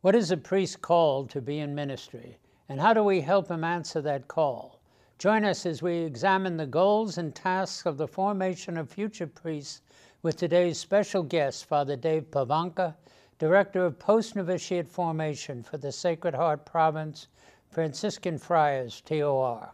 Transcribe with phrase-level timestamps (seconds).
[0.00, 3.64] What is a priest called to be in ministry, and how do we help him
[3.64, 4.78] answer that call?
[5.18, 9.82] Join us as we examine the goals and tasks of the formation of future priests
[10.22, 12.94] with today's special guest, Father Dave Pivonka,
[13.40, 17.26] Director of Post Novitiate Formation for the Sacred Heart Province
[17.68, 19.72] Franciscan Friars, TOR.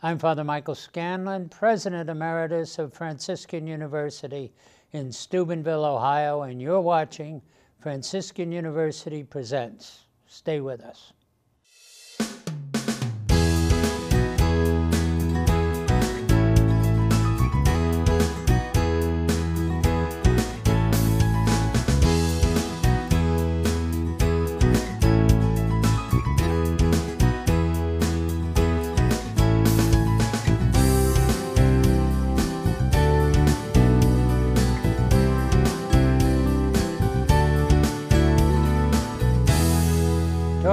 [0.00, 4.52] I'm Father Michael Scanlon, President Emeritus of Franciscan University
[4.92, 7.42] in Steubenville, Ohio, and you're watching
[7.86, 10.06] Franciscan University Presents.
[10.26, 11.12] Stay with us.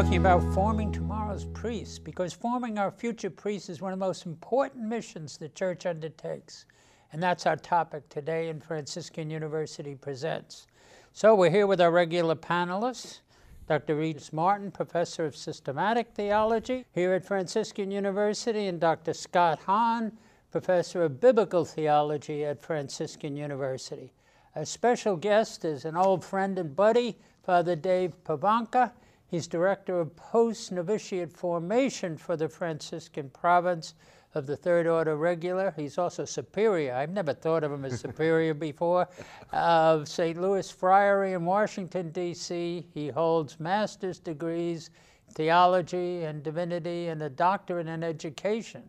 [0.03, 4.25] Talking about forming tomorrow's priests because forming our future priests is one of the most
[4.25, 6.65] important missions the church undertakes.
[7.13, 10.67] And that's our topic today in Franciscan University Presents.
[11.13, 13.21] So we're here with our regular panelists.
[13.69, 13.95] Dr.
[13.95, 19.13] Regis Martin, Professor of Systematic Theology here at Franciscan University, and Dr.
[19.13, 20.11] Scott Hahn,
[20.51, 24.11] Professor of Biblical Theology at Franciscan University.
[24.53, 28.91] A special guest is an old friend and buddy, Father Dave Pivonka.
[29.33, 33.95] He's director of post novitiate formation for the Franciscan province
[34.35, 35.73] of the Third Order Regular.
[35.75, 36.93] He's also superior.
[36.93, 39.09] I've never thought of him as superior before.
[39.51, 40.39] Of St.
[40.39, 44.91] Louis Friary in Washington, D.C., he holds master's degrees
[45.31, 48.83] theology and divinity and a doctorate in education.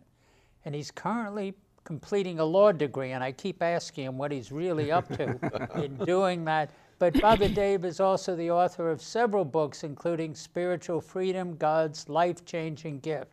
[0.63, 4.91] And he's currently completing a law degree, and I keep asking him what he's really
[4.91, 6.69] up to in doing that.
[6.97, 12.45] But Father Dave is also the author of several books, including Spiritual Freedom God's Life
[12.45, 13.31] Changing Gift.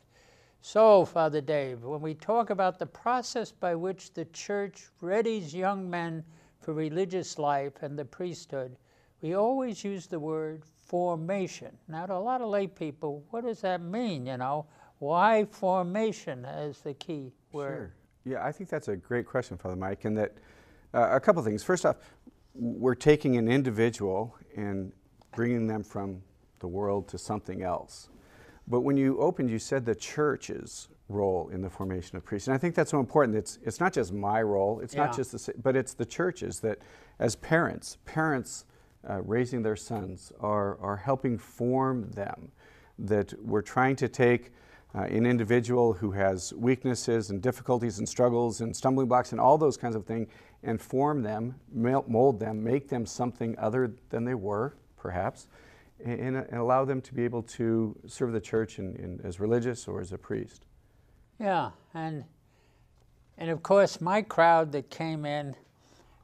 [0.60, 5.89] So, Father Dave, when we talk about the process by which the church readies young
[5.89, 6.24] men
[6.61, 8.77] for religious life and the priesthood,
[9.20, 11.77] we always use the word formation.
[11.86, 14.27] Now, to a lot of lay people, what does that mean?
[14.27, 14.67] You know,
[14.98, 17.92] why formation as the key word?
[18.24, 18.34] Sure.
[18.34, 20.33] Yeah, I think that's a great question, Father Mike, and that
[20.95, 21.62] uh, a couple things.
[21.62, 21.96] First off,
[22.55, 24.92] we're taking an individual and
[25.35, 26.23] bringing them from
[26.61, 28.08] the world to something else.
[28.68, 32.48] But when you opened, you said the church's role in the formation of priests.
[32.48, 33.36] And I think that's so important.
[33.36, 35.07] It's, it's not just my role, it's yeah.
[35.07, 36.79] not just the, but it's the churches that,
[37.18, 38.64] as parents, parents
[39.08, 42.52] uh, raising their sons are, are helping form them.
[42.98, 44.52] That we're trying to take
[44.95, 49.58] uh, an individual who has weaknesses and difficulties and struggles and stumbling blocks and all
[49.58, 50.29] those kinds of things
[50.62, 55.48] and form them, mold them, make them something other than they were, perhaps,
[56.05, 59.89] and, and allow them to be able to serve the church in, in, as religious
[59.89, 60.64] or as a priest.
[61.39, 62.24] Yeah, and
[63.39, 65.56] and of course, my crowd that came in,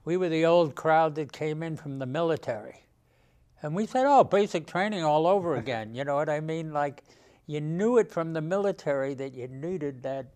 [0.05, 2.85] we were the old crowd that came in from the military.
[3.63, 5.95] And we said, oh, basic training all over again.
[5.95, 6.73] you know what I mean?
[6.73, 7.03] Like,
[7.47, 10.27] you knew it from the military that you needed that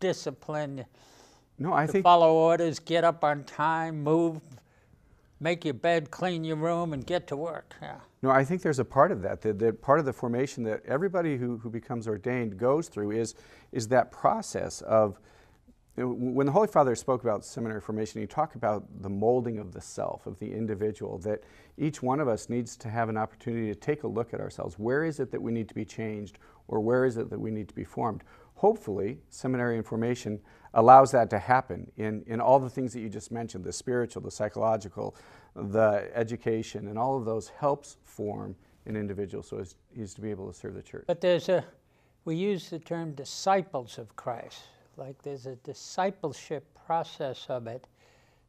[0.00, 0.84] discipline
[1.58, 4.40] no, I think follow orders, get up on time, move,
[5.40, 7.74] make your bed, clean your room, and get to work.
[7.80, 7.96] Yeah.
[8.22, 10.84] No, I think there's a part of that, that, that part of the formation that
[10.86, 13.34] everybody who, who becomes ordained goes through is,
[13.72, 15.18] is that process of,
[15.96, 19.80] when the Holy Father spoke about seminary formation, he talked about the molding of the
[19.80, 21.42] self, of the individual, that
[21.76, 24.78] each one of us needs to have an opportunity to take a look at ourselves.
[24.78, 27.50] Where is it that we need to be changed, or where is it that we
[27.50, 28.22] need to be formed?
[28.54, 30.38] Hopefully, seminary and formation
[30.74, 34.22] allows that to happen in, in all the things that you just mentioned the spiritual,
[34.22, 35.14] the psychological,
[35.54, 38.54] the education, and all of those helps form
[38.86, 41.04] an individual so as he's to be able to serve the church.
[41.06, 41.64] But there's a,
[42.24, 44.62] we use the term disciples of Christ,
[44.96, 47.86] like there's a discipleship process of it,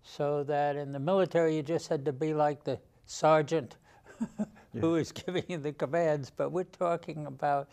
[0.03, 3.75] so that in the military you just had to be like the sergeant
[4.73, 7.69] who who is giving you the commands, but we're talking about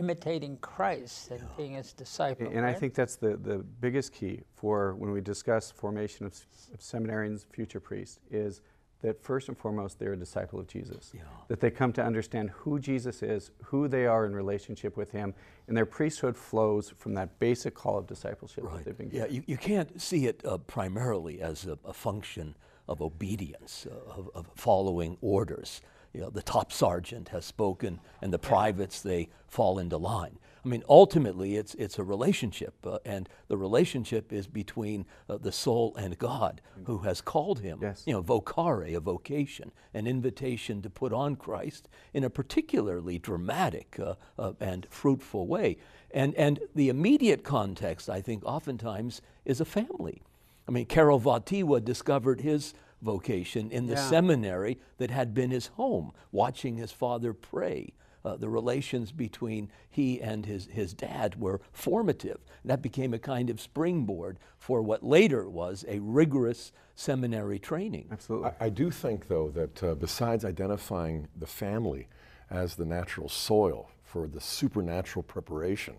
[0.00, 2.46] imitating Christ and being his disciple.
[2.46, 2.74] And, right?
[2.74, 6.32] I think that's the, the biggest key for when we discuss formation of,
[6.72, 8.62] of seminarians, future priests, is
[9.02, 11.12] that first and foremost they're a disciple of Jesus.
[11.14, 11.20] Yeah.
[11.48, 15.34] That they come to understand who Jesus is, who they are in relationship with him,
[15.68, 18.76] and their priesthood flows from that basic call of discipleship right.
[18.76, 19.26] that they've been given.
[19.26, 22.56] Yeah, you, you can't see it uh, primarily as a, a, function
[22.88, 25.82] of obedience, uh, of, of, following orders.
[26.12, 30.38] You know, the top sergeant has spoken, and the privates they fall into line.
[30.64, 35.52] I mean, ultimately, it's it's a relationship, uh, and the relationship is between uh, the
[35.52, 37.78] soul and God, who has called him.
[37.80, 38.02] Yes.
[38.06, 43.98] You know, vocare, a vocation, an invitation to put on Christ in a particularly dramatic
[43.98, 45.78] uh, uh, and fruitful way.
[46.10, 50.22] And and the immediate context, I think, oftentimes is a family.
[50.68, 54.08] I mean, Karol Wojtyła discovered his vocation in the Yeah.
[54.08, 57.92] seminary that had been his home, watching his father pray.
[58.22, 62.38] Uh, the relations between he and his, his dad were formative.
[62.66, 68.08] That became a kind of springboard for what later was a rigorous seminary training.
[68.12, 68.50] Absolutely.
[68.60, 72.08] I, I do think, though, that uh, besides identifying the family
[72.50, 75.94] as the natural soil for the supernatural preparation,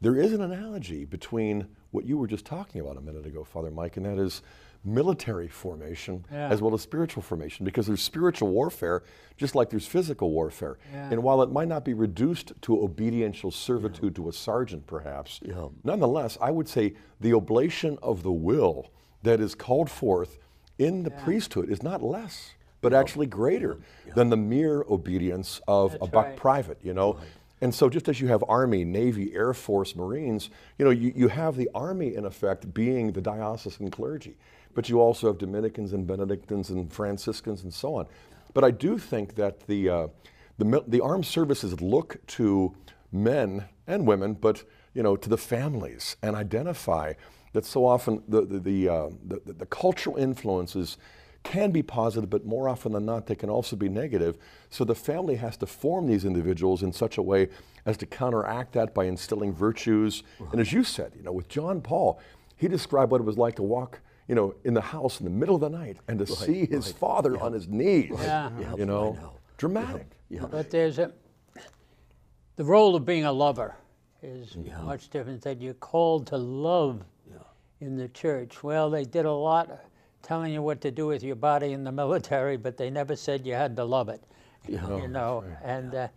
[0.00, 3.70] there is an analogy between what you were just talking about a minute ago, Father
[3.70, 4.40] Mike, and that is
[4.84, 6.48] military formation Yeah.
[6.48, 9.02] as well as spiritual formation, because there's spiritual warfare
[9.36, 10.78] just like there's physical warfare.
[10.92, 11.10] Yeah.
[11.10, 15.40] And while it might not be reduced to obediential servitude to a sergeant, perhaps,
[15.84, 18.90] nonetheless, I would say the oblation of the will
[19.22, 20.38] that is called forth
[20.78, 23.78] in the priesthood is not less, but actually greater
[24.14, 26.36] than the mere obedience of a buck right.
[26.36, 27.18] private, you know?
[27.60, 31.28] And so, just as you have Army, Navy, Air Force, Marines, you know, you, you
[31.28, 34.36] have the Army in effect being the diocesan clergy,
[34.74, 38.06] but you also have Dominicans and Benedictines and Franciscans and so on.
[38.54, 40.08] But I do think that the, uh,
[40.58, 42.74] the, the armed services look to
[43.10, 44.64] men and women, but
[44.94, 47.14] you know, to the families and identify
[47.52, 50.96] that so often the, the, the, uh, the, the, cultural influences
[51.42, 54.38] can be positive, but more often than not, they can also be negative.
[54.70, 57.48] So the family has to form these individuals in such a way
[57.84, 60.22] as to counteract that by instilling virtues.
[60.52, 62.20] And as you said, you know, with John Paul,
[62.56, 65.30] he described what it was like to walk, you know, in the house in the
[65.30, 68.10] middle of the night and to see his father on his knees.
[68.12, 68.50] Yeah.
[68.58, 69.32] Yeah, You know, know.
[69.56, 70.06] dramatic.
[70.28, 70.46] Yeah.
[70.50, 71.12] But there's a
[72.56, 73.74] the role of being a lover
[74.22, 77.02] is much different than you're called to love
[77.80, 78.62] in the church.
[78.62, 79.80] Well, they did a lot
[80.22, 83.44] telling you what to do with your body in the military, but they never said
[83.44, 84.22] you had to love it.
[84.68, 86.08] You know, and uh,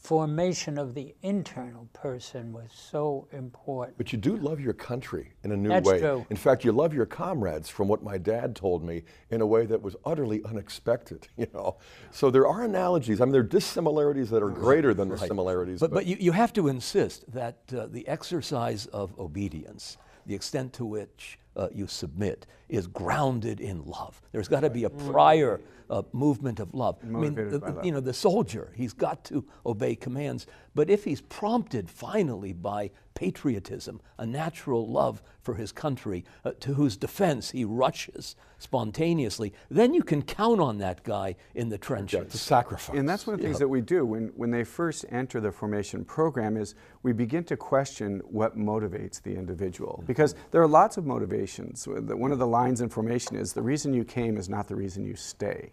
[0.00, 3.98] formation of the internal person was so important.
[3.98, 6.00] But you do love your country in a new That's way.
[6.00, 6.26] true.
[6.30, 9.66] In fact, you love your comrades from what my dad told me in a way
[9.66, 11.76] that was utterly unexpected, you know.
[12.10, 13.20] So there are analogies.
[13.20, 15.80] I mean, there are dissimilarities that are greater than the similarities.
[15.80, 20.72] But, but you, you have to insist that uh, the exercise of obedience, the extent
[20.74, 24.22] to which uh, you submit, is grounded in love.
[24.32, 26.96] There's got to be a prior uh, movement of love.
[27.02, 27.84] I mean, the- by love.
[27.84, 30.46] you know, the soldier, he's got to obey commands.
[30.74, 36.74] But if he's prompted finally by patriotism, a natural love for his country, uh, to
[36.74, 42.18] whose defense he rushes spontaneously, then you can count on that guy in the trenches.
[42.20, 42.96] yeah, to sacrifice.
[42.96, 45.50] And that's one of the things that we do when, when they first enter the
[45.50, 50.04] formation program is we begin to question what motivates the individual.
[50.06, 51.86] Because there are lots of motivations.
[51.88, 55.04] One of the lines in formation is the reason you came is not the reason
[55.04, 55.72] you stay.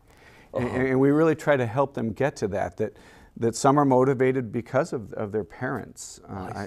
[0.54, 2.94] And, and we really try to help them get to that, that,
[3.38, 6.20] that some are motivated because of, of their parents.
[6.28, 6.62] Uh, I,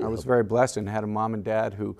[0.00, 1.96] I, I was very blessed and had a mom and dad who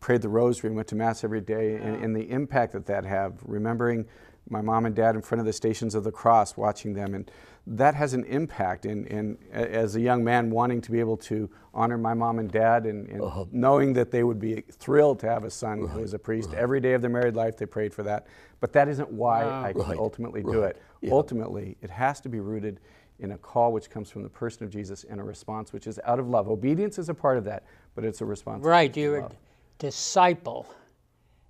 [0.00, 3.04] prayed the rosary and went to Mass every day, and, and the impact that that
[3.04, 4.06] had, remembering
[4.48, 7.30] my mom and dad in front of the Stations of the Cross, watching them, and
[7.66, 8.86] that has an impact.
[8.86, 12.38] And, and a- as a young man, wanting to be able to honor my mom
[12.38, 13.44] and dad, and, and uh-huh.
[13.52, 16.80] knowing that they would be thrilled to have a son who is a priest every
[16.80, 18.26] day of their married life, they prayed for that.
[18.60, 20.80] But that isn't why I can Right, ultimately do it.
[21.00, 21.12] yeah.
[21.12, 22.80] Ultimately, it has to be rooted
[23.18, 26.00] in a call which comes from the person of Jesus and a response which is
[26.04, 26.48] out of love.
[26.48, 28.64] Obedience is a part of that, but it's a response.
[28.64, 29.30] Right, you're a
[29.78, 30.66] disciple,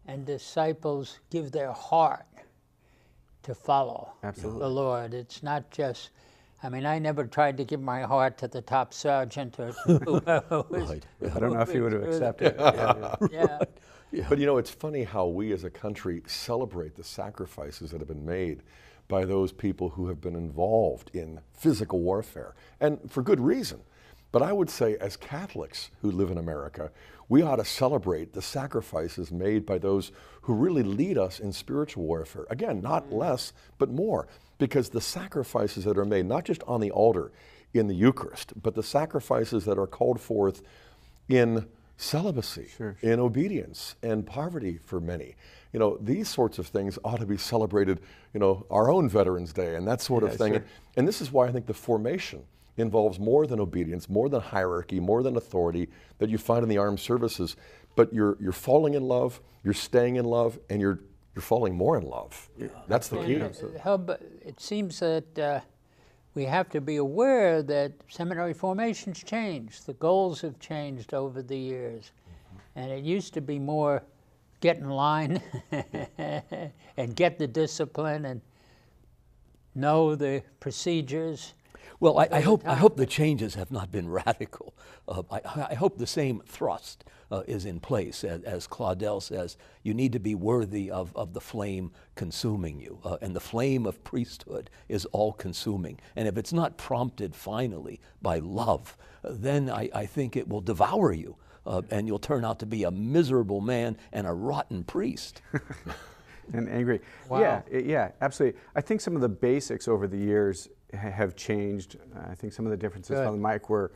[0.07, 2.27] and disciples give their heart
[3.45, 4.61] to follow Absolutely.
[4.61, 5.15] the Lord.
[5.15, 6.11] It's not just,
[6.63, 10.65] I mean, I never tried to give my heart to the top sergeant or whoever
[10.69, 10.89] was.
[10.91, 11.07] Right.
[11.35, 13.31] I don't know if you would have Through the- accepted it.
[14.15, 18.01] Yeah, But you know, it's funny how we as a country celebrate the sacrifices that
[18.01, 18.63] have been made
[19.09, 23.81] by those people who have been involved in physical warfare, and for good reason.
[24.33, 26.91] But I would say, as Catholics who live in America,
[27.29, 30.11] we ought to celebrate the sacrifices made by those
[30.43, 32.47] who really lead us in spiritual warfare.
[32.51, 33.19] Again, not mm.
[33.19, 34.27] less, but more,
[34.59, 37.31] because the sacrifices that are made, not just on the altar
[37.75, 40.63] in the Eucharist, but the sacrifices that are called forth
[41.29, 42.69] in celibacy,
[43.03, 45.35] in obedience, and poverty for many.
[45.73, 48.01] You know, these sorts of things ought to be celebrated,
[48.35, 50.55] you know, our own Veterans Day and that sort of thing.
[50.55, 50.65] sure.
[50.97, 52.45] And this is why I think the formation
[52.77, 55.89] involves more than obedience, more than hierarchy, more than authority
[56.19, 57.57] that you find in the armed services.
[57.97, 61.01] But you're, you're falling in love, you're staying in love, and you're,
[61.35, 62.49] you're falling more in love.
[62.89, 63.43] That's the key.
[63.85, 65.61] Ab- it seems that uh,
[66.35, 69.83] we have to be aware that seminary formations change.
[69.83, 72.13] The goals have changed over the years.
[72.75, 74.03] And it used to be more
[74.61, 75.43] get in line
[76.97, 78.41] and get the discipline and
[79.75, 81.53] know the procedures.
[82.01, 84.75] Well, I, I hope I hope the changes have not been radical.
[85.07, 89.57] Uh, I, I, hope the same thrust uh, is in place, as, as, Claudel says.
[89.83, 93.87] You need to be worthy of, of the flame consuming you, uh, and the flame
[93.87, 95.99] of priesthood is all-consuming.
[96.15, 101.13] And if it's not prompted finally by love, then I, I think it will devour
[101.13, 101.37] you,
[101.67, 105.41] uh, and you'll turn out to be a miserable man and a rotten priest.
[106.53, 107.01] and angry.
[107.29, 107.41] Wow.
[107.41, 108.61] Yeah, yeah, absolutely.
[108.75, 111.97] I think some of the basics over the years ha- have changed.
[112.29, 113.27] I think some of the differences, Good.
[113.27, 113.93] the mic were,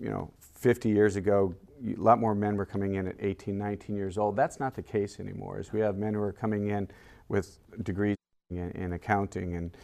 [0.00, 3.96] you know, 50 years ago, a lot more men were coming in at 18, 19
[3.96, 4.36] years old.
[4.36, 5.58] That's not the case anymore.
[5.58, 6.88] As we have men who are coming in
[7.28, 8.16] with degrees
[8.50, 9.76] in, in accounting and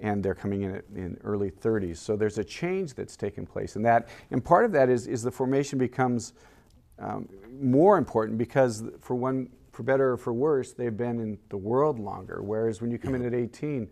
[0.00, 1.98] and they're coming in at, in early 30s.
[1.98, 5.22] So there's a change that's taken place, and that and part of that is is
[5.22, 6.32] the formation becomes
[6.98, 7.28] um,
[7.60, 11.98] more important because for one for better or for worse, they've been in the world
[11.98, 12.40] longer.
[12.42, 13.88] Whereas when you come in at 18,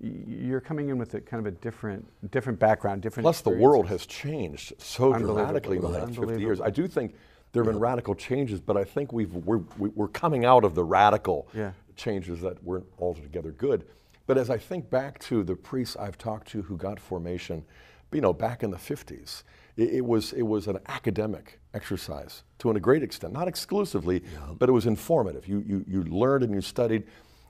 [0.00, 3.24] you're coming in with a kind of a different, different background, different.
[3.24, 6.60] Plus, the world has changed so dramatically in the last 50 years.
[6.60, 7.14] I do think
[7.52, 10.84] there have been radical changes, but I think we've, we're, we're coming out of the
[10.84, 11.72] radical yeah.
[11.96, 13.86] changes that weren't altogether good.
[14.26, 17.64] But as I think back to the priests I've talked to who got formation,
[18.12, 19.44] you know, back in the 50s,
[19.76, 24.54] it, it was, it was an academic exercise to a great extent, not exclusively, yeah.
[24.58, 25.46] but it was informative.
[25.46, 27.04] You, you, you learned and you studied.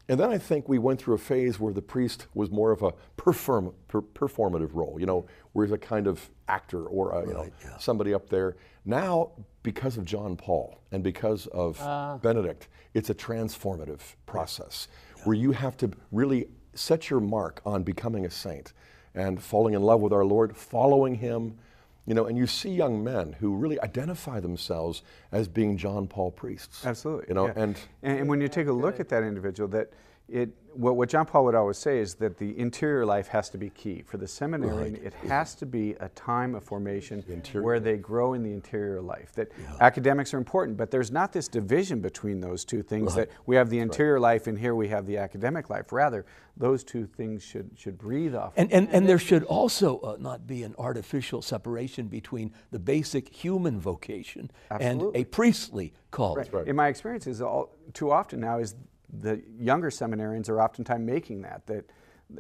[0.09, 2.83] And then I think we went through a phase where the priest was more of
[2.83, 7.27] a perform, per, performative role, you know, where he's a kind of actor or a,
[7.27, 7.77] you right, know, yeah.
[7.79, 8.57] somebody up there.
[8.85, 9.33] Now,
[9.65, 12.19] because of John Paul and because of uh.
[12.23, 14.87] Benedict, it's a transformative process
[15.17, 15.25] yeah.
[15.25, 18.73] where you have to really set your mark on becoming a saint
[19.15, 21.59] and falling in love with our Lord, following Him,
[22.07, 26.31] you know, and you see young men who really identify themselves as being John Paul
[26.31, 26.87] priests.
[26.87, 27.27] Absolutely.
[27.29, 27.53] You know, yeah.
[27.57, 29.91] and, and, and when you take a look at that individual, that
[30.29, 33.59] it what, what John Paul would always say is that the interior life has to
[33.59, 34.03] be key.
[34.07, 35.03] For the seminarian, right.
[35.03, 37.23] it has to be a time of formation
[37.55, 39.33] where they grow in the interior life.
[39.33, 39.77] That yeah.
[39.81, 43.29] academics are important, but there's not this division between those two things right.
[43.29, 44.35] that we have the interior right.
[44.35, 45.93] life and here we have the academic life.
[45.93, 48.53] Rather, those two things should, should breathe off.
[48.57, 53.35] And, and, and there should also uh, not be an artificial separation between the basic
[53.35, 55.07] human vocation Absolutely.
[55.07, 56.47] and a priestly calling.
[56.51, 56.67] Right.
[56.67, 58.75] In my experience, is all, too often now is
[59.21, 61.91] the younger seminarians are oftentimes making that, that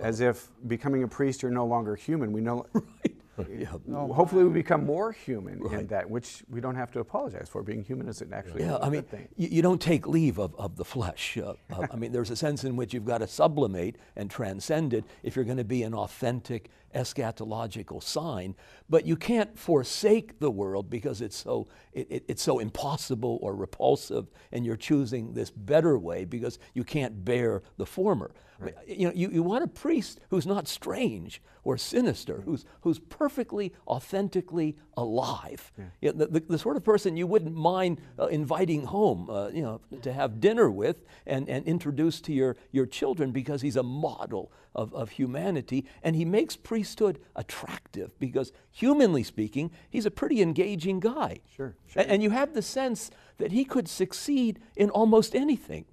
[0.01, 2.33] as if becoming a priest, you're no longer human.
[2.33, 3.17] We know, right.
[3.51, 3.73] yeah.
[3.87, 5.81] No, hopefully we become more human right.
[5.81, 7.63] in that, which we don't have to apologize for.
[7.63, 9.29] Being human isn't actually yeah, I mean, thing.
[9.37, 11.37] You, you, don't take leave of, of the flesh.
[11.37, 14.95] Uh, uh, I mean, there's a sense in which you've got to sublimate and transcend
[14.95, 18.57] it if you're going to be an authentic eschatological sign,
[18.88, 23.55] but you can't forsake the world because it's so, it, it, it's so impossible or
[23.55, 28.33] repulsive, and you're choosing this better way because you can't bear the former.
[28.59, 28.75] Right.
[28.87, 33.75] You know, you, you want a priest who's not strange or sinister, who's, who's perfectly,
[33.87, 35.73] authentically alive.
[35.76, 35.85] Yeah.
[36.00, 39.49] You know, the, the, the, sort of person you wouldn't mind uh, inviting home, uh,
[39.49, 43.76] you know, to have dinner with and, and introduce to your, your children because he's
[43.76, 45.85] a model of, of humanity.
[46.03, 51.40] And he makes priesthood attractive because, humanly speaking, he's a pretty engaging guy.
[51.57, 51.75] Sure.
[51.88, 52.02] sure.
[52.02, 55.85] And, and you have the sense that he could succeed in almost anything.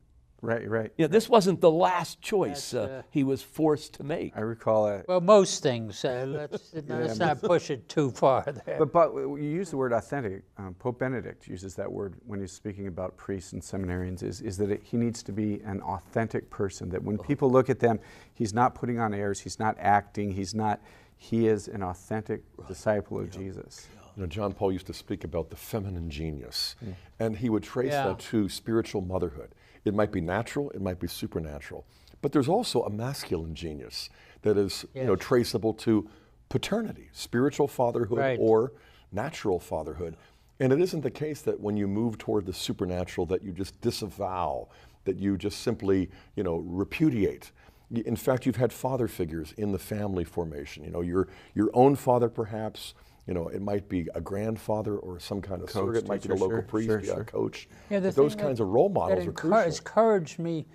[0.43, 0.91] Right, right.
[0.97, 4.35] Yeah, this wasn't the last choice uh, uh, he was forced to make.
[4.35, 5.05] I recall it.
[5.07, 6.03] Well, most things.
[6.03, 8.77] Uh, let's, let's not push it too far there.
[8.77, 10.43] But, but you use the word authentic.
[10.57, 14.57] Um, Pope Benedict uses that word when he's speaking about priests and seminarians, is, is
[14.57, 17.23] that it, he needs to be an authentic person, that when oh.
[17.23, 17.97] people look at them,
[18.33, 20.81] he's not putting on airs, he's not acting, he's not,
[21.15, 22.67] he is an authentic right.
[22.67, 23.39] disciple of yeah.
[23.39, 23.87] Jesus.
[24.17, 26.93] You know, John Paul used to speak about the feminine genius, mm.
[27.21, 28.07] and he would trace yeah.
[28.07, 29.55] that to spiritual motherhood.
[29.85, 31.85] It might be natural, it might be supernatural.
[32.21, 34.09] But there's also a masculine genius
[34.43, 35.01] that is yes.
[35.01, 36.09] you know, traceable to
[36.49, 38.37] paternity, spiritual fatherhood right.
[38.39, 38.73] or
[39.11, 40.15] natural fatherhood.
[40.59, 43.79] And it isn't the case that when you move toward the supernatural that you just
[43.81, 44.69] disavow,
[45.05, 47.51] that you just simply, you know, repudiate.
[47.91, 50.83] In fact, you've had father figures in the family formation.
[50.83, 52.93] You know, your your own father, perhaps.
[53.27, 56.03] You know, it might be a grandfather or some kind of coach, surrogate.
[56.03, 57.23] It might be a local sure, priest, sure, yeah, sure.
[57.23, 57.69] coach.
[57.89, 59.59] Yeah, those kinds of role models that are crucial.
[59.59, 60.65] encouraged me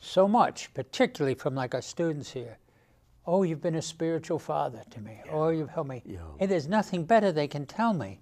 [0.00, 2.58] so much, particularly from like our students here.
[3.26, 5.20] Oh, you've been a spiritual father to me.
[5.26, 5.32] Yeah.
[5.32, 6.02] Oh, you've helped me.
[6.06, 6.20] Yeah.
[6.38, 8.20] Hey, there's nothing better they can tell me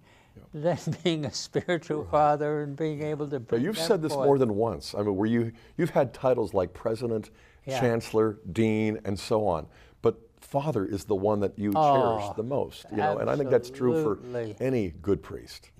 [0.52, 2.10] than being a spiritual right.
[2.10, 3.38] father and being able to.
[3.38, 4.26] But you've said this forth.
[4.26, 4.94] more than once.
[4.94, 7.30] I mean, where you you've had titles like president,
[7.68, 9.66] chancellor, dean, and so on.
[10.36, 12.86] But father is the one that you Oh, cherish the most.
[12.90, 15.70] You know, and I think that's true for any good priest.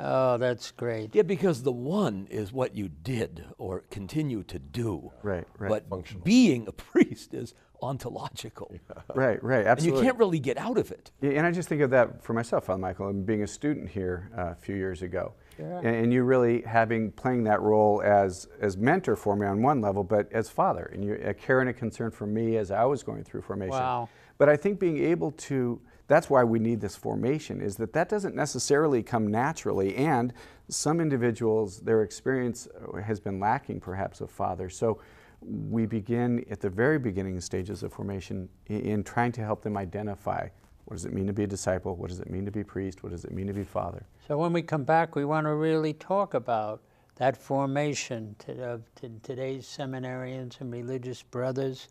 [0.00, 1.14] Oh, that's great.
[1.14, 5.10] Yeah, because the one is what you did or continue to do.
[5.24, 5.68] Right, right.
[5.68, 6.22] But Functional.
[6.22, 8.72] being a priest is ontological.
[9.14, 9.98] Right, right, absolutely.
[9.98, 11.10] And you can't really get out of it.
[11.20, 13.88] Yeah, and I just think of that for myself, Father Michael, and being a student
[13.90, 15.78] here uh, a few years ago, Sure.
[15.78, 19.80] and, and you really having playing that role as as mentor for me on one
[19.80, 22.84] level, but as father, and you a care and a concern for me as I
[22.84, 23.72] was going through formation.
[23.72, 24.08] Wow.
[24.38, 28.08] But I think being able to that's why we need this formation is that that
[28.08, 30.32] doesn't necessarily come naturally, and
[30.68, 32.68] some individuals their experience
[33.04, 34.70] has been lacking perhaps of father.
[34.70, 35.00] So
[35.42, 40.48] we begin at the very beginning stages of formation in trying to help them identify
[40.88, 43.02] what does it mean to be a disciple, what does it mean to be priest,
[43.02, 44.06] what does it mean to be father.
[44.26, 46.80] So when we come back, we want to really talk about
[47.16, 48.82] that formation of
[49.22, 51.88] today's seminarians and religious brothers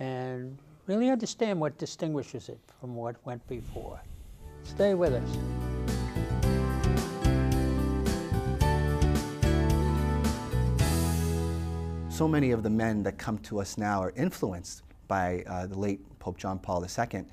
[0.00, 4.02] and really understand what distinguishes it from what went before.
[4.64, 5.30] Stay with us.
[12.10, 15.78] so many of the men that come to us now are influenced by uh, the
[15.78, 17.24] late Pope John Paul II.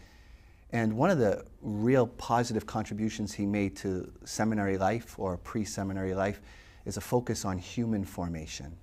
[0.71, 6.13] And one of the real positive contributions he made to seminary life or pre seminary
[6.13, 6.41] life
[6.85, 8.75] is a focus on human formation.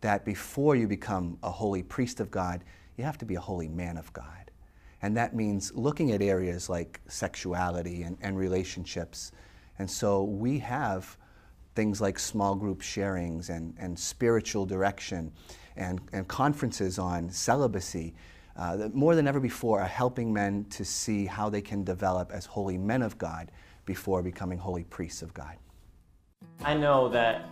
[0.00, 2.64] That before you become a holy priest of God,
[2.96, 4.50] you have to be a holy man of God.
[5.02, 9.32] And that means looking at areas like sexuality and, and relationships.
[9.78, 11.16] And so we have
[11.74, 15.32] things like small group sharings and, and spiritual direction
[15.76, 18.14] and, and conferences on celibacy
[18.60, 22.44] uh, more than ever before are helping men to see how they can develop as
[22.44, 23.50] holy men of God
[23.86, 25.56] before becoming holy priests of God.
[26.62, 27.46] I know that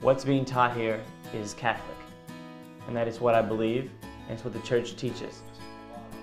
[0.00, 1.02] what's being taught here
[1.34, 1.98] is Catholic,
[2.86, 5.42] and that is what I believe, and it's what the church teaches.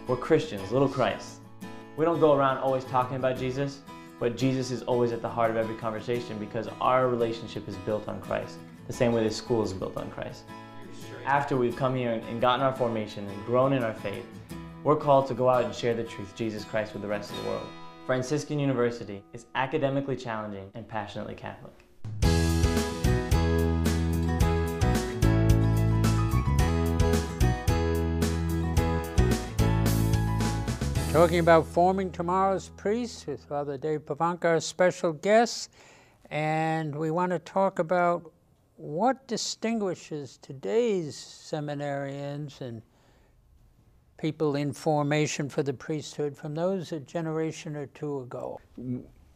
[0.07, 1.41] We're Christians, little Christ.
[1.95, 3.81] We don't go around always talking about Jesus,
[4.19, 8.07] but Jesus is always at the heart of every conversation because our relationship is built
[8.07, 10.45] on Christ, the same way this school is built on Christ.
[11.25, 14.27] After we've come here and gotten our formation and grown in our faith,
[14.83, 17.37] we're called to go out and share the truth, Jesus Christ, with the rest of
[17.41, 17.65] the world.
[18.05, 21.73] Franciscan University is academically challenging and passionately Catholic.
[31.11, 35.71] Talking about forming tomorrow's priests with Father Dave Pivonka, our special guest.
[36.29, 38.31] And we want to talk about
[38.77, 42.81] what distinguishes today's seminarians and
[44.17, 48.59] people in formation for the priesthood from those a generation or two ago.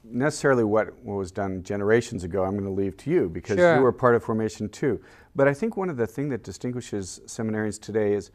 [0.05, 3.75] necessarily what, was done generations ago, I'm going to leave to you because Sure.
[3.75, 4.99] you were part of formation too.
[5.35, 8.31] But I think one of the things that distinguishes seminarians today is,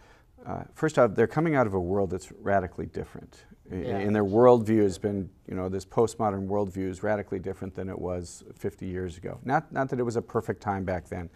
[0.46, 3.46] uh, first off, they're coming out of a world that's radically different.
[3.70, 3.96] Yeah.
[3.96, 7.98] And their worldview has been, you know, this postmodern worldview is radically different than it
[7.98, 9.38] was 50 years ago.
[9.42, 11.30] Not, not that it was a perfect time back then,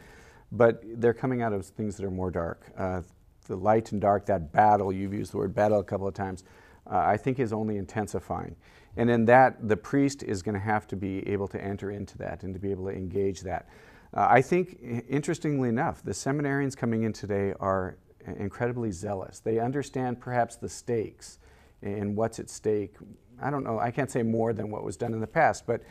[0.52, 2.70] but they're coming out of things that are more dark.
[2.76, 3.02] Uh,
[3.46, 6.44] the light and dark, that battle, you've used the word battle a couple of times,
[6.86, 8.56] uh, I think is only intensifying.
[8.96, 12.18] And in that, the priest is going to have to be able to enter into
[12.18, 13.68] that and to be able to engage that.
[14.14, 17.96] Uh, I think, interestingly enough, the seminarians coming in today are
[18.36, 19.40] incredibly zealous.
[19.40, 21.38] They understand perhaps the stakes
[21.82, 22.94] and what's at stake.
[23.40, 25.82] I don't know, I can't say more than what was done in the past, but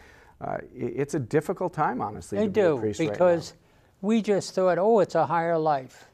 [0.41, 2.37] uh, it's a difficult time, honestly.
[2.37, 3.53] They to be do, right because
[4.01, 6.05] we just thought, oh, it's a higher life.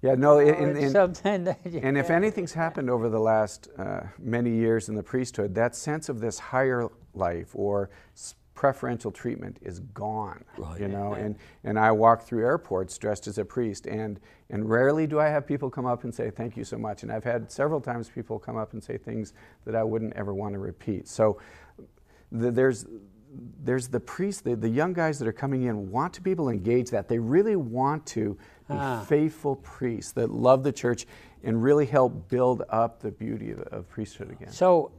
[0.00, 4.50] Yeah, no, and, and, something that and if anything's happened over the last uh, many
[4.50, 7.90] years in the priesthood, that sense of this higher life or
[8.58, 10.44] preferential treatment is gone.
[10.56, 10.80] Right.
[10.80, 14.18] You know, and, and I walk through airports dressed as a priest, and,
[14.50, 17.04] and rarely do I have people come up and say thank you so much.
[17.04, 19.32] And I've had several times people come up and say things
[19.64, 21.06] that I wouldn't ever want to repeat.
[21.06, 21.38] So
[22.32, 22.84] the, there's
[23.62, 26.46] there's the priests, the, the young guys that are coming in want to be able
[26.46, 27.08] to engage that.
[27.08, 28.36] They really want to
[28.68, 29.04] be Ah.
[29.06, 31.06] faithful priests that love the church
[31.44, 34.50] and really help build up the beauty of, of priesthood again.
[34.50, 34.90] So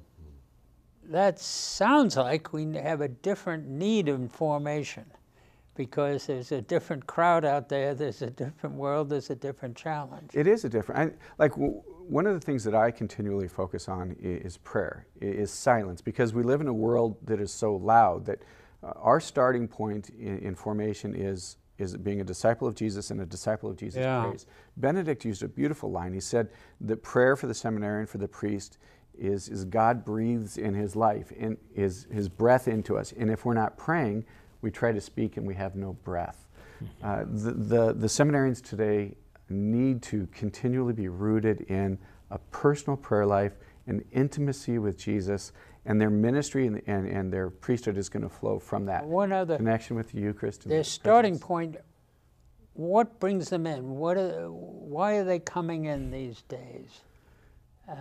[1.09, 5.05] that sounds like we have a different need in formation
[5.75, 10.31] because there's a different crowd out there, there's a different world, there's a different challenge.
[10.33, 13.87] It is a different, I, like w- one of the things that I continually focus
[13.87, 18.25] on is prayer, is silence, because we live in a world that is so loud
[18.25, 18.39] that
[18.83, 23.21] uh, our starting point in, in formation is, is being a disciple of Jesus and
[23.21, 24.25] a disciple of Jesus Yeah.
[24.25, 24.47] prays.
[24.75, 26.13] Benedict used a beautiful line.
[26.13, 26.49] He said
[26.81, 28.79] that prayer for the seminarian, for the priest,
[29.19, 33.13] is, is God breathes in his life, in his, his breath into us.
[33.17, 34.25] And if we're not praying,
[34.61, 36.45] we try to speak and we have no breath.
[37.03, 39.13] Uh, the, the, the seminarians today
[39.49, 41.97] need to continually be rooted in
[42.31, 43.53] a personal prayer life,
[43.87, 45.51] an intimacy with Jesus,
[45.85, 49.31] and their ministry and, and, and their priesthood is going to flow from that One
[49.33, 50.63] other, connection with the Eucharist.
[50.63, 51.45] and their the starting presence.
[51.47, 51.75] point,
[52.73, 53.89] what brings them in?
[53.97, 57.01] What are, why are they coming in these days?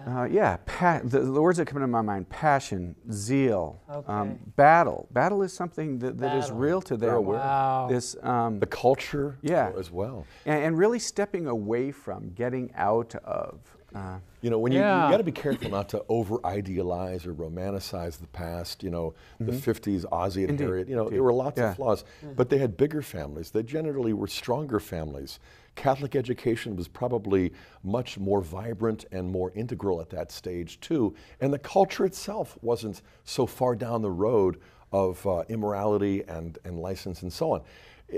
[0.06, 4.12] Uh, yeah, pa- the, the words that come into my mind passion, zeal, Okay.
[4.12, 5.08] um, battle.
[5.12, 7.24] Battle is something that, that is real to They're them.
[7.26, 7.86] Wow.
[7.90, 9.72] This, um, The culture Yeah.
[9.78, 10.26] as well.
[10.46, 13.60] and, and really stepping away from, getting out of.
[13.94, 15.06] Uh, You know, when you, Yeah.
[15.06, 18.82] you got to be careful not to over idealize or romanticize the past.
[18.82, 21.16] You know, the 50s, Ozzy and Indeed, Harriet, you know, indeed.
[21.16, 21.70] there were lots Yeah.
[21.70, 22.04] of flaws,
[22.36, 23.50] but they had bigger families.
[23.50, 25.40] They generally were stronger families.
[25.78, 27.52] Catholic education was probably
[27.84, 31.14] much more vibrant and more integral at that stage, too.
[31.40, 34.60] And the culture itself wasn't so far down the road
[34.90, 37.62] of uh, immorality and, and license and so on.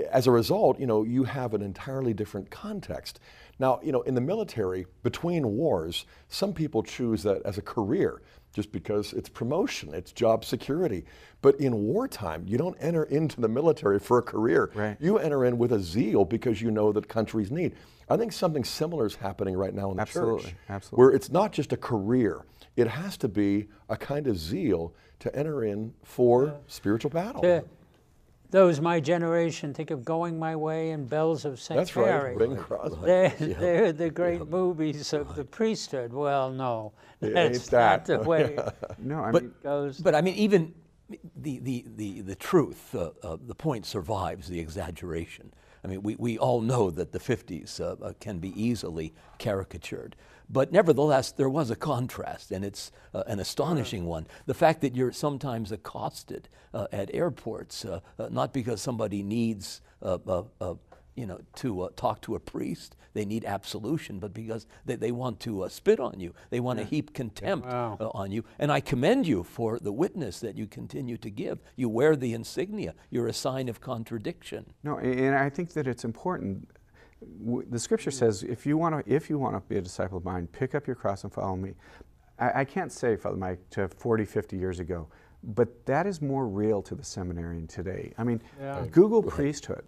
[0.09, 3.19] As a result, you know, you have an entirely different context.
[3.59, 8.23] Now, you know, in the military, between wars, some people choose that as a career
[8.53, 11.05] just because it's promotion, it's job security.
[11.41, 14.71] But in wartime, you don't enter into the military for a career.
[14.75, 14.97] Right.
[14.99, 17.73] You enter in with a zeal because you know that countries need.
[18.09, 20.55] I think something similar is happening right now in the Absolutely, church.
[20.69, 21.01] absolutely.
[21.01, 25.33] Where it's not just a career, it has to be a kind of zeal to
[25.35, 27.41] enter in for spiritual battle.
[27.41, 27.63] To
[28.51, 31.77] those my generation think of Going My Way and Bells of St.
[31.77, 32.35] That's right, Mary.
[32.37, 33.05] Bing Crosby.
[33.05, 36.13] They're, they're the great movies of the priesthood.
[36.13, 38.07] Well, no, It that's ain't that.
[38.09, 38.57] not the way
[38.99, 39.97] no, I But- mean, it goes.
[39.99, 40.73] But I mean, even
[41.35, 45.53] the, the, the, the truth, uh, uh, the point survives the exaggeration.
[45.83, 50.15] I mean, we, we all know that the 50s uh, uh, can be easily caricatured.
[50.51, 54.27] But nevertheless, there was a contrast, and it's uh, an astonishing one.
[54.47, 59.81] The fact that you're sometimes accosted uh, at airports, uh, uh, not because somebody needs
[60.01, 60.73] uh, uh, uh,
[61.15, 62.95] you know, to uh, talk to a priest.
[63.13, 66.79] They need absolution, but because they, they want to uh, spit on you, they want
[66.79, 67.97] to heap contempt Wow.
[67.99, 68.43] uh, on you.
[68.59, 71.59] And I commend you for the witness that you continue to give.
[71.75, 72.93] You wear the insignia.
[73.09, 74.65] You're a sign of contradiction.
[74.83, 76.69] No, and I think that it's important.
[77.45, 80.17] W- The Scripture says, if you want to, if you want to be a disciple
[80.17, 81.73] of mine, pick up your cross and follow me.
[82.39, 85.07] I, I can't say, Father Mike, to 40, 50 years ago,
[85.43, 88.13] but that is more real to the seminarian today.
[88.17, 88.85] I mean, Yeah.
[88.91, 89.83] Google priesthood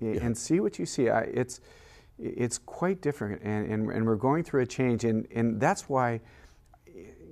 [0.00, 1.08] y- and see what you see.
[1.10, 1.60] I, it's,
[2.18, 6.20] it's quite different, and, and, and we're going through a change, and, and that's why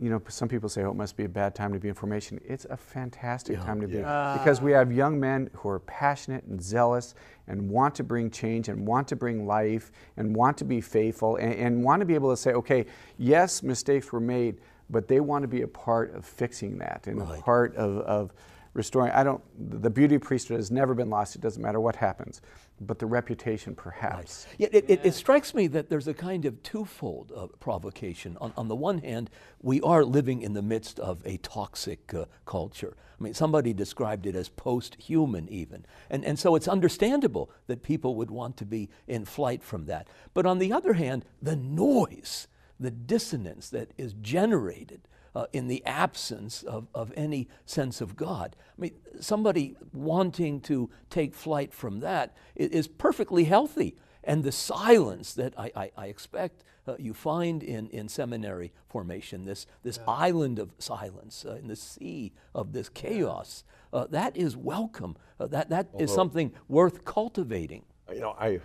[0.01, 1.95] you know, some people say, oh, it must be a bad time to be in
[1.95, 2.41] formation.
[2.45, 3.99] It's a fantastic time to be
[4.39, 7.15] because we have young men who are passionate and zealous
[7.47, 11.37] and want to bring change and want to bring life and want to be faithful
[11.37, 12.87] and, and want to be able to say, okay,
[13.19, 17.21] yes, mistakes were made, but they want to be a part of fixing that and
[17.21, 18.33] a part of, of
[18.75, 19.13] restoring.
[19.13, 19.43] I don't,
[19.83, 21.37] the beauty of priesthood has never been lost.
[21.37, 22.43] It doesn't matter what happens,
[22.81, 24.47] but the reputation perhaps.
[24.59, 28.37] Yet it, it, it strikes me that there's a kind of twofold uh, provocation.
[28.41, 29.31] On, on the one hand,
[29.63, 32.97] we are living in the midst of a toxic uh, culture.
[33.19, 35.87] I mean, somebody described it as post human, even.
[36.11, 40.09] And, and so it's understandable that people would want to be in flight from that.
[40.35, 45.03] But on the other hand, the noise, the dissonance that is generated
[45.35, 48.57] uh, in the absence of, of any sense of God.
[48.77, 53.97] I mean, somebody wanting to take flight from that is, perfectly healthy.
[54.23, 59.45] And the silence that I, I, I expect uh, you find in, in seminary formation,
[59.45, 64.57] this, this island of silence uh, in the sea of this chaos, uh, that is
[64.57, 65.17] welcome.
[65.41, 67.85] Uh, that, that is something worth cultivating.
[68.13, 68.61] You know, I,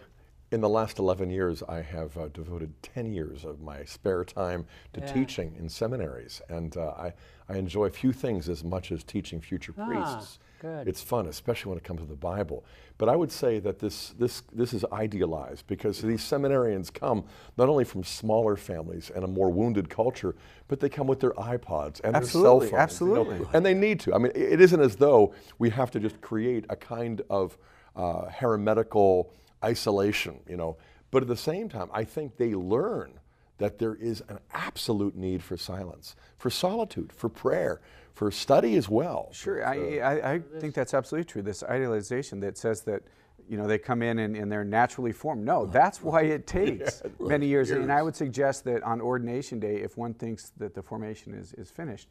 [0.51, 4.65] in the last 11 years, I have uh, devoted 10 years of my spare time
[4.93, 6.41] to teaching in seminaries.
[6.49, 7.13] And uh, I,
[7.47, 10.39] I enjoy few things as much as teaching future Ah, priests.
[10.59, 10.87] good.
[10.87, 12.65] It's fun, especially when it comes to the Bible.
[12.97, 17.69] But I would say that this, this, this is idealized because these seminarians come not
[17.69, 20.35] only from smaller families and a more wounded culture,
[20.67, 22.71] but they come with their iPods and Absolutely, their cell phones.
[22.71, 22.81] you know,
[23.21, 23.47] absolutely.
[23.53, 24.15] and they need to.
[24.15, 27.55] I mean, it isn't as though we have to just create a kind of
[27.95, 29.31] uh, heremetical
[29.63, 30.77] isolation, you know.
[31.11, 33.19] But at the same time, I think they learn
[33.57, 37.81] that there is an absolute need for silence, for solitude, for prayer,
[38.13, 39.29] for study as well.
[39.31, 41.41] Sure, I, I, I think that's absolutely true.
[41.41, 43.03] This idealization that says that,
[43.49, 45.45] you know, they come in and, and they're naturally formed.
[45.45, 47.71] No, that's why it takes many years.
[47.71, 51.53] And I would suggest that on ordination day, if one thinks that the formation is,
[51.53, 52.07] is finished,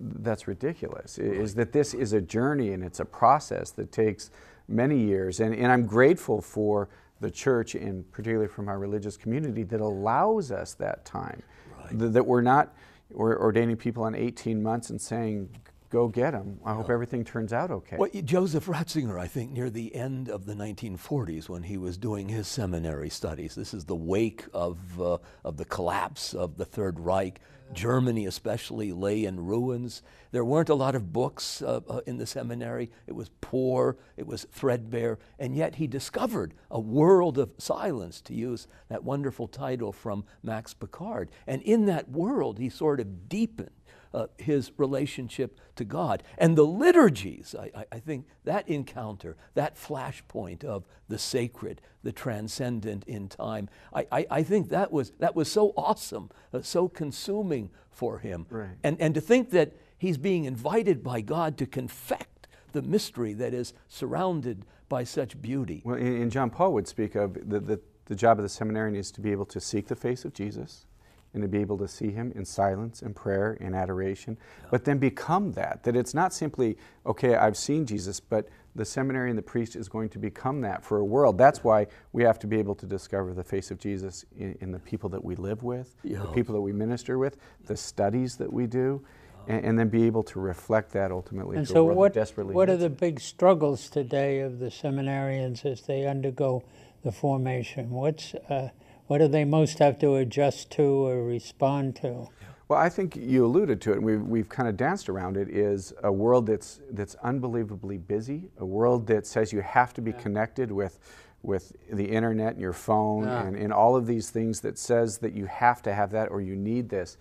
[0.00, 1.18] that's ridiculous.
[1.18, 4.30] Is that this is a journey and it's a process that takes
[4.68, 5.40] many years.
[5.40, 6.88] And, and I'm grateful for
[7.20, 11.42] the church and particularly from our religious community that allows us that time.
[11.90, 12.74] Th- that we're not
[13.10, 15.48] we're ordaining people in 18 months and saying,
[15.90, 16.60] go get them.
[16.64, 17.96] I hope everything turns out okay.
[17.96, 22.28] Well, Joseph Ratzinger, I think, near the end of the 1940s, when he was doing
[22.28, 27.00] his seminary studies, this is the wake of, uh, of the collapse of the Third
[27.00, 27.40] Reich.
[27.72, 30.02] Germany, especially, lay in ruins.
[30.30, 32.90] There weren't a lot of books uh, uh, in the seminary.
[33.06, 38.34] It was poor, it was threadbare, and yet he discovered a world of silence, to
[38.34, 41.30] use that wonderful title from Max Picard.
[41.46, 43.70] And in that world, he sort of deepened
[44.14, 46.22] uh, his relationship to God.
[46.36, 53.04] And the liturgies, I, I, think that encounter, that flashpoint of the sacred, the transcendent
[53.04, 57.70] in time, I, I, I think that was, that was so awesome, uh, so consuming
[57.90, 58.46] for him.
[58.50, 58.76] Right.
[58.82, 63.54] And, and to think that he's being invited by God to confect the mystery that
[63.54, 65.82] is surrounded by such beauty.
[65.84, 69.10] Well, and, John Paul would speak of the, the, the job of the seminarian is
[69.12, 70.86] to be able to seek the face of Jesus
[71.34, 74.68] and to be able to see him in silence and prayer and adoration, yeah.
[74.70, 75.82] but then become that.
[75.84, 79.88] That it's not simply, okay, I've seen Jesus, but the seminary and the priest is
[79.88, 81.36] going to become that for a world.
[81.36, 84.72] That's why we have to be able to discover the face of Jesus in, in
[84.72, 86.20] the people that we live with, yeah.
[86.20, 87.36] the people that we minister with,
[87.66, 89.04] the studies that we do.
[89.46, 91.56] And, and, then be able to reflect that ultimately.
[91.56, 96.64] And so, what, what are the big struggles today of the seminarians as they undergo
[97.02, 97.88] the formation?
[97.88, 98.68] What's uh,
[99.08, 102.28] what do they most have to adjust to or respond to?
[102.68, 105.48] Well, I think you alluded to it, and we've, we've kind of danced around it,
[105.48, 110.10] is a world that's, that's unbelievably busy, a world that says you have to be
[110.10, 110.18] yeah.
[110.18, 110.98] connected with,
[111.42, 113.46] with the internet and your phone yeah.
[113.46, 116.42] and, and all of these things that says that you have to have that or
[116.42, 117.16] you need this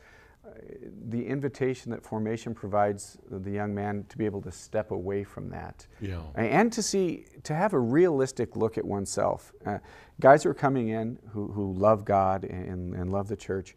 [1.10, 5.50] the invitation that formation provides the young man to be able to step away from
[5.50, 6.22] that yeah.
[6.36, 9.78] and to see to have a realistic look at oneself uh,
[10.20, 13.76] guys are coming in who, who love god and, and love the church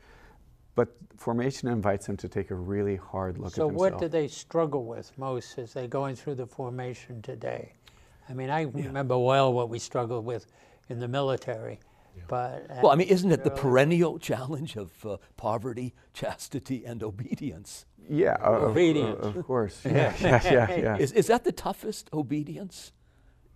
[0.74, 3.90] but formation invites them to take a really hard look so at themselves.
[3.90, 7.74] So, what do they struggle with most as they're going through the formation today?
[8.28, 8.86] I mean, I yeah.
[8.86, 10.46] remember well what we struggled with
[10.88, 11.80] in the military.
[12.28, 17.86] But well, I mean, isn't it the perennial challenge of uh, poverty, chastity, and obedience?
[18.08, 19.18] Yeah, uh, obedience.
[19.20, 19.80] Of, of course.
[19.84, 20.96] yeah, yeah, yeah, yeah.
[20.96, 22.92] Is, is that the toughest obedience?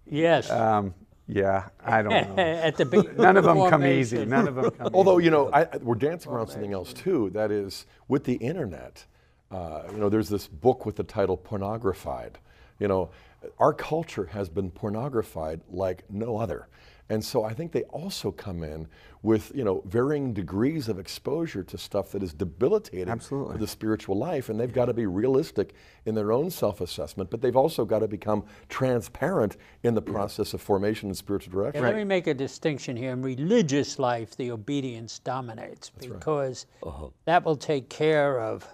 [0.07, 0.51] Yes.
[0.51, 0.95] Um,
[1.27, 2.43] yeah, I don't know.
[2.43, 4.25] At the beginning, none of them come easy.
[4.25, 4.91] None of them come.
[4.93, 5.27] Although easy.
[5.27, 7.31] you know, I, we're dancing around something else too.
[7.31, 9.05] That is, with the internet,
[9.51, 12.39] uh, you know, there's this book with the title "Pornographied."
[12.79, 13.11] You know,
[13.59, 16.69] our culture has been pornographied like no other.
[17.11, 18.89] And so I think they also come in
[19.23, 23.55] with you know varying degrees of exposure to stuff that is debilitating Absolutely.
[23.55, 25.75] for the spiritual life, and they've got to be realistic
[26.07, 30.61] in their own self-assessment, but they've also got to become transparent in the process of
[30.61, 31.83] formation and spiritual direction.
[31.83, 33.13] Yeah, let me make a distinction here.
[33.13, 36.89] In religious life, the obedience dominates That's because right.
[36.89, 37.09] uh-huh.
[37.25, 38.67] that will take care of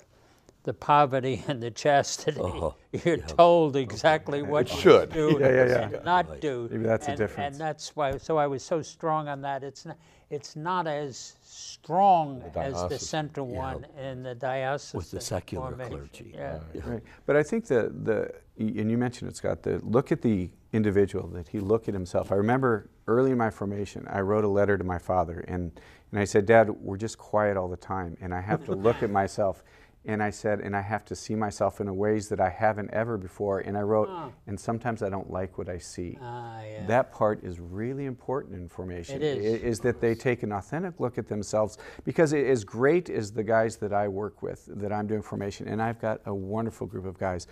[0.62, 2.40] the poverty and the chastity.
[2.40, 2.70] Uh-huh.
[3.04, 3.26] You're yeah.
[3.26, 4.50] told exactly okay.
[4.50, 5.80] what it should do yeah, yeah, yeah.
[5.82, 6.40] and not right.
[6.40, 6.68] do.
[6.70, 7.54] Maybe that's and, a difference.
[7.54, 8.18] And that's why.
[8.18, 9.62] So I was so strong on that.
[9.62, 9.96] It's not.
[10.28, 15.72] It's not as strong the as the central one in the diocese with the secular
[15.72, 16.32] clergy.
[16.34, 16.60] Yeah.
[16.74, 16.86] Right.
[16.86, 17.02] right.
[17.26, 19.62] But I think the the and you mentioned it, Scott.
[19.62, 22.30] The look at the individual that he look at himself.
[22.30, 25.72] I remember early in my formation, I wrote a letter to my father and.
[26.12, 29.00] And I said, Dad, we're just quiet all the time, and I have to look
[29.04, 29.62] at myself
[30.06, 33.18] and I said, and I have to see myself in ways that I haven't ever
[33.18, 33.60] before.
[33.60, 34.32] And I wrote, oh.
[34.46, 36.16] and sometimes I don't like what I see.
[36.22, 36.86] Ah, yeah.
[36.86, 39.16] That part is really important in formation.
[39.16, 39.62] It is.
[39.62, 43.42] Is that they take an authentic look at themselves because it is great as the
[43.42, 47.04] guys that I work with, that I'm doing formation, and I've got a wonderful group
[47.04, 47.46] of guys.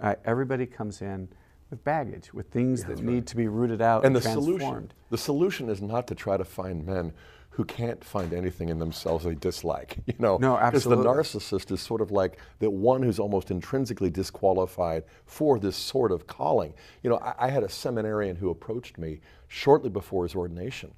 [0.00, 1.28] Uh, everybody comes in
[1.70, 4.90] with baggage, with things yeah, that need to be rooted out and, and the solution.
[5.08, 7.12] The solution is not to try to find men
[7.54, 9.98] who can't find anything in themselves they dislike.
[10.06, 11.02] You know, no, absolutely.
[11.04, 15.76] Because the narcissist is sort of like the one who's almost intrinsically disqualified for this
[15.76, 16.74] sort of calling.
[17.02, 20.92] You know, I, I had a seminarian who approached me shortly before his ordination,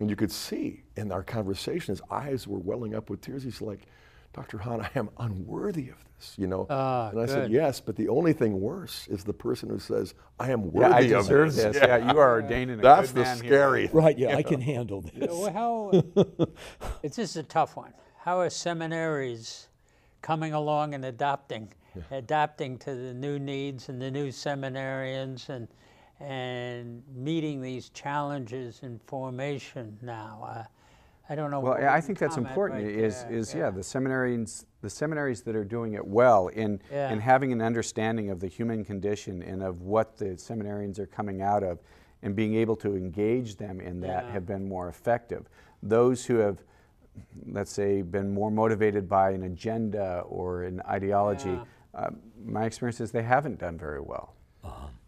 [0.00, 3.42] and you could see in our conversation his eyes were welling up with tears.
[3.42, 3.86] He's like,
[4.32, 4.58] Dr.
[4.58, 6.66] Hahn, I am unworthy of this, you know?
[6.70, 7.32] Ah, and I good.
[7.32, 10.86] said, yes, but the only thing worse is the person who says, I am worthy
[10.86, 11.10] of this.
[11.10, 11.64] yeah, I of deserve this.
[11.64, 11.76] this.
[11.76, 11.96] Yeah.
[11.98, 12.12] yeah.
[12.12, 13.96] you are ordaining a That's good the scary thing.
[13.96, 15.28] Right, yeah, I can handle this.
[15.30, 16.46] Well, how,
[17.02, 17.92] it's just a tough one.
[18.18, 19.68] How are seminaries
[20.22, 22.02] coming along and adapting, yeah.
[22.10, 25.68] adapting to the new needs and the new seminarians and,
[26.20, 30.46] and meeting these challenges in formation now?
[30.48, 30.64] Uh,
[31.32, 31.60] I don't know.
[31.60, 32.84] Well, I think that's important.
[32.84, 33.32] Right is there.
[33.32, 33.60] is yeah.
[33.60, 33.70] yeah.
[33.70, 37.10] the seminaries the seminaries that are doing it well in yeah.
[37.10, 41.40] in having an understanding of the human condition and of what the seminarians are coming
[41.40, 41.78] out of,
[42.22, 44.32] and being able to engage them in that yeah.
[44.32, 45.48] have been more effective.
[45.82, 46.58] Those who have
[47.46, 51.58] let's say, been more motivated by an agenda or an ideology,
[51.94, 52.10] uh,
[52.44, 54.34] my experience is they haven't done very well.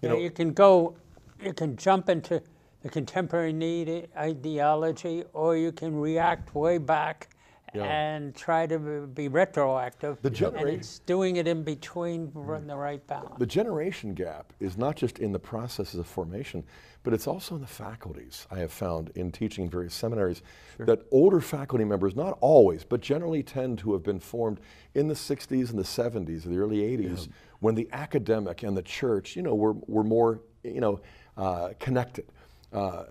[0.02, 0.96] You, know, you can go,
[1.42, 2.42] you can jump into
[2.84, 7.30] the contemporary need ideology, or you can react way back
[7.72, 8.78] and try to
[9.14, 10.20] be retroactive.
[10.20, 13.36] The and generation- it's doing it in between, run the right balance.
[13.38, 16.62] The generation gap is not just in the processes of formation,
[17.02, 18.46] but it's also in the faculties.
[18.50, 20.42] I have found in teaching in various seminaries
[20.78, 24.60] that older faculty members, not always, but generally tend to have been formed
[24.94, 28.82] in the 60s and the 70s, or the early 80s, when the academic and the
[28.82, 31.00] church, you know, were, were more, you know,
[31.36, 32.26] uh, connected.
[32.74, 33.04] Uh,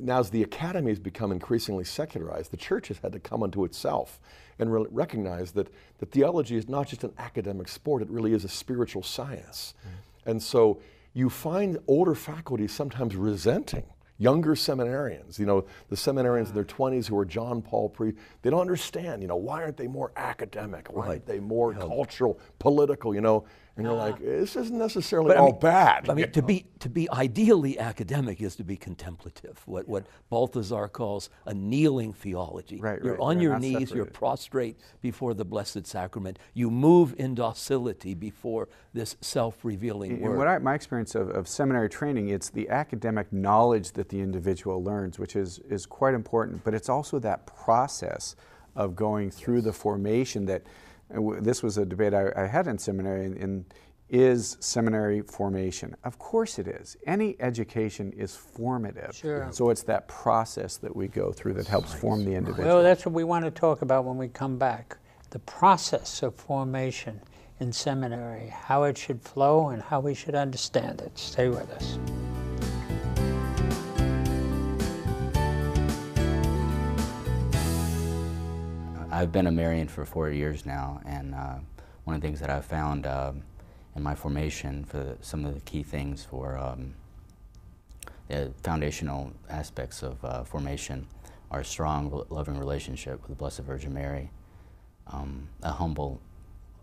[0.00, 3.64] now, as the academy has become increasingly secularized, the church has had to come unto
[3.64, 4.18] itself
[4.58, 8.44] and re- recognize that, that theology is not just an academic sport, it really is
[8.44, 9.74] a spiritual science.
[10.26, 10.80] And so
[11.12, 13.84] you find older faculty sometimes resenting
[14.18, 18.50] younger seminarians, you know, the seminarians in their 20s who are John Paul pre, they
[18.50, 20.92] don't understand, you know, why aren't they more academic?
[20.92, 23.44] Why aren't they more cultural, political, you know?
[23.76, 24.24] And you're like, uh-huh.
[24.24, 26.08] this isn't necessarily But I all mean- bad.
[26.08, 29.62] I mean, to be to be ideally academic is to be contemplative.
[29.66, 32.80] What what Balthasar calls a kneeling theology.
[32.80, 33.20] Right, You're right.
[33.20, 33.90] on You're your knees.
[33.90, 36.38] You're prostrate before the Blessed Sacrament.
[36.52, 40.38] You move in docility before this self-revealing In word.
[40.38, 44.82] what I, my experience of, of seminary training, it's the academic knowledge that the individual
[44.84, 48.36] learns, which is, is quite important, but it's also that process
[48.76, 50.62] of going through the formation that,
[51.10, 53.64] this was a debate I, I had in seminary, and, and
[54.08, 55.96] is seminary formation?
[56.04, 56.96] Of course it is.
[57.06, 59.14] Any education is formative.
[59.14, 59.48] Sure.
[59.50, 62.68] So it's that process that we go through that helps form the individual.
[62.68, 64.98] Well, that's what we want to talk about when we come back
[65.30, 67.20] the process of formation
[67.58, 71.18] in seminary, how it should flow, and how we should understand it.
[71.18, 71.98] Stay with us.
[79.14, 81.58] I've been a Marian for four years now, and uh,
[82.02, 83.44] one of the things that I've found um,
[83.94, 86.94] in my formation for the, some of the key things for um,
[88.26, 91.06] the foundational aspects of uh, formation
[91.52, 94.32] are strong, loving relationship with the Blessed Virgin Mary,
[95.06, 96.20] um, a humble,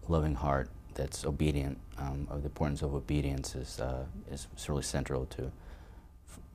[0.08, 1.78] loving heart that's obedient.
[1.98, 5.52] Um, the importance of obedience is uh, is really central to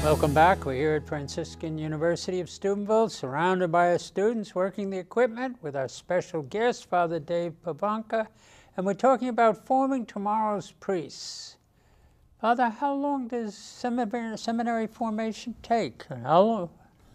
[0.03, 0.65] Welcome back.
[0.65, 5.75] We're here at Franciscan University of Steubenville, surrounded by our students working the equipment with
[5.75, 8.27] our special guest, Father Dave Pivonka,
[8.77, 11.56] and we're talking about forming tomorrow's priests.
[12.39, 16.05] Father, how long does seminary, seminary formation take?
[16.23, 16.69] How long,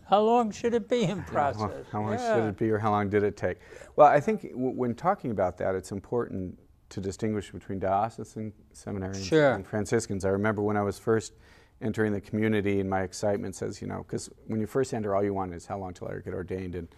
[0.08, 1.60] how long should it be in process?
[1.92, 2.34] How, how long Yeah.
[2.34, 3.58] should it be, or how long did it take?
[3.94, 6.58] Well, I think w- when talking about that, it's important
[6.90, 9.52] to distinguish between diocesan seminarians Sure.
[9.52, 10.24] and Franciscans.
[10.24, 11.34] I remember when I was first
[11.80, 15.22] entering the community, and my excitement says, you know, because when you first enter, all
[15.24, 16.88] you want is how long till I get ordained, and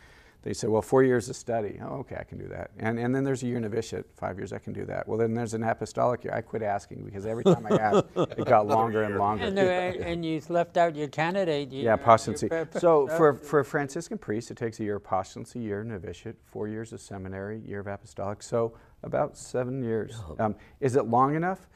[0.45, 1.79] they said, well, four years of study.
[1.83, 2.71] Oh, okay, I can do that.
[2.79, 5.09] And, and then there's a year novitiate, five years, I can do that.
[5.09, 6.35] Well, then there's an apostolic year.
[6.35, 9.45] I quit asking because every time I asked, it got longer and longer.
[9.47, 11.73] And, there- and you left out your candidate.
[11.73, 15.63] year, Yeah, your So for, for a Franciscan priest, it takes a year of postulancy,
[15.63, 18.43] year of novitiate, four years of seminary, year of apostolic.
[18.43, 20.15] So about seven years.
[20.39, 21.71] Um, is it long enough?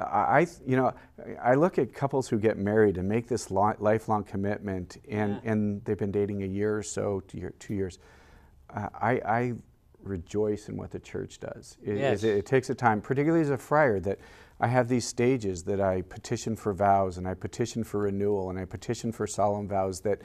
[0.00, 0.94] I, I you know,
[1.42, 5.98] I look at couples who get married and make this lifelong commitment, and, and they've
[5.98, 7.98] been dating a year or so, two, year, two years.
[8.74, 9.52] Uh, I, I
[10.02, 11.76] rejoice in what the church does.
[11.84, 12.24] It, Yes.
[12.24, 14.18] it, it takes a time, particularly as a friar, that
[14.60, 18.58] I have these stages that I petition for vows and I petition for renewal and
[18.58, 20.20] I petition for solemn vows that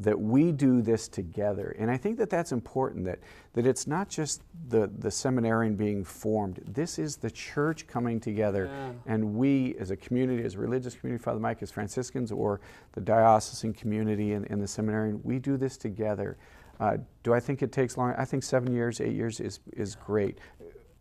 [0.00, 1.76] that we do this together.
[1.78, 3.18] And I think that that's important that
[3.52, 6.60] that it's not just the the seminarian being formed.
[6.66, 8.70] This is the church coming together
[9.06, 12.60] and we as a community, as a religious community, Father Mike, as Franciscans or
[12.92, 16.36] the diocesan community and, and the seminarian, we do this together.
[16.78, 18.14] Uh, do I think it takes long?
[18.16, 20.38] I think seven years, eight years is, is great.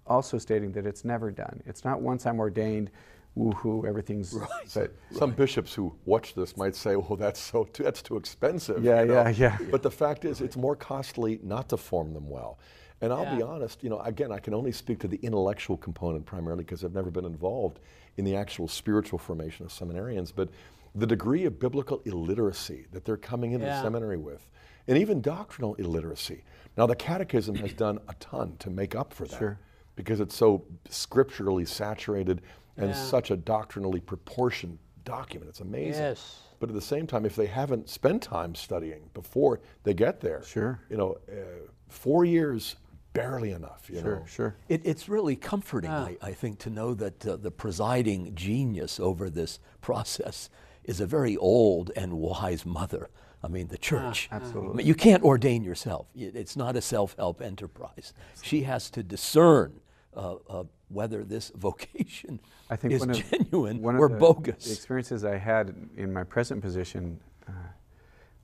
[0.05, 1.61] Also stating that it's never done.
[1.65, 2.91] It's not once I'm ordained,
[3.37, 4.35] woohoo, everything's.
[4.73, 8.83] But Some bishops who watch this might say, "Well, that's so too, that's too expensive."
[8.83, 9.13] Yeah, you know?
[9.13, 9.57] yeah, yeah.
[9.71, 12.59] But the fact is, it's more costly not to form them well.
[13.01, 16.25] And I'll be honest, you know, again, I can only speak to the intellectual component
[16.25, 17.79] primarily because I've never been involved
[18.17, 20.33] in the actual spiritual formation of seminarians.
[20.35, 20.49] But
[20.93, 23.77] the degree of biblical illiteracy that they're coming into Yeah.
[23.77, 24.49] the seminary with,
[24.85, 26.43] and even doctrinal illiteracy.
[26.75, 29.59] Now, the Catechism has done a ton to make up for that Sure.
[29.95, 32.41] because it's so scripturally saturated
[32.77, 32.95] and Yeah.
[32.95, 35.49] such a doctrinally proportioned document.
[35.49, 36.01] It's amazing.
[36.03, 36.39] Yes.
[36.59, 40.43] But at the same time, if they haven't spent time studying before they get there,
[40.43, 40.79] Sure.
[40.89, 42.75] you know, uh, four years
[43.13, 43.89] barely enough.
[43.89, 44.55] You sure, know, sure.
[44.67, 49.29] It, it's really comforting, I, I think, to know that uh, the presiding genius over
[49.29, 50.49] this process
[50.83, 53.09] is a very old and wise mother.
[53.41, 54.27] I mean, the church.
[54.31, 54.71] absolutely.
[54.71, 56.07] I mean, you can't ordain yourself.
[56.13, 58.13] It's not a self-help enterprise.
[58.41, 59.79] She has to discern
[60.13, 64.17] uh, uh, whether this vocation I think is one of, genuine one or of the
[64.17, 64.69] bogus.
[64.71, 67.51] experiences I had in my present position uh,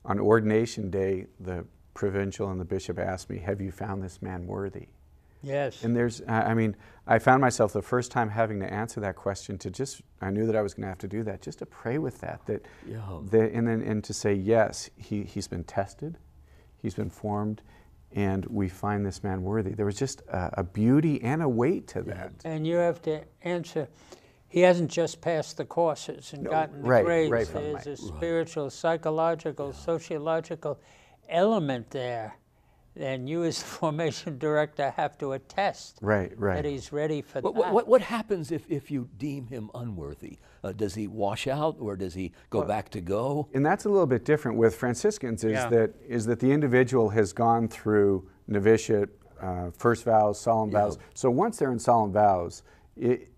[0.04, 4.46] on ordination day, the provincial and the bishop asked me, "Have you found this man
[4.46, 4.88] worthy?"
[5.42, 5.84] Yes.
[5.84, 6.76] And there's, I I mean,
[7.06, 10.46] I found myself the first time having to answer that question to just, I knew
[10.46, 12.66] that I was going to have to do that, just to pray with that, that,
[12.88, 13.20] Yeah.
[13.30, 16.18] that and then and to say yes, he he's been tested,
[16.82, 17.62] he's been formed,
[18.12, 19.74] and we find this man worthy.
[19.74, 22.32] There was just a, a beauty and a weight to that.
[22.44, 23.88] And you have to answer,
[24.48, 27.30] he hasn't just passed the courses and gotten the right, grades.
[27.30, 30.78] right, Father There's a spiritual, psychological, sociological
[31.28, 32.36] element there.
[32.98, 36.56] And you as the formation director have to attest Right, right.
[36.56, 37.58] that he's ready for What, that.
[37.60, 40.38] what, what, what happens if, if you deem him unworthy?
[40.64, 43.48] Uh, does he wash out or does he go back to go?
[43.54, 45.68] And that's a little bit different with Franciscans is Yeah.
[45.68, 50.98] that is that the individual has gone through novitiate, uh, first vows, solemn vows.
[51.14, 52.62] So once they're in solemn vows,
[52.96, 53.28] it,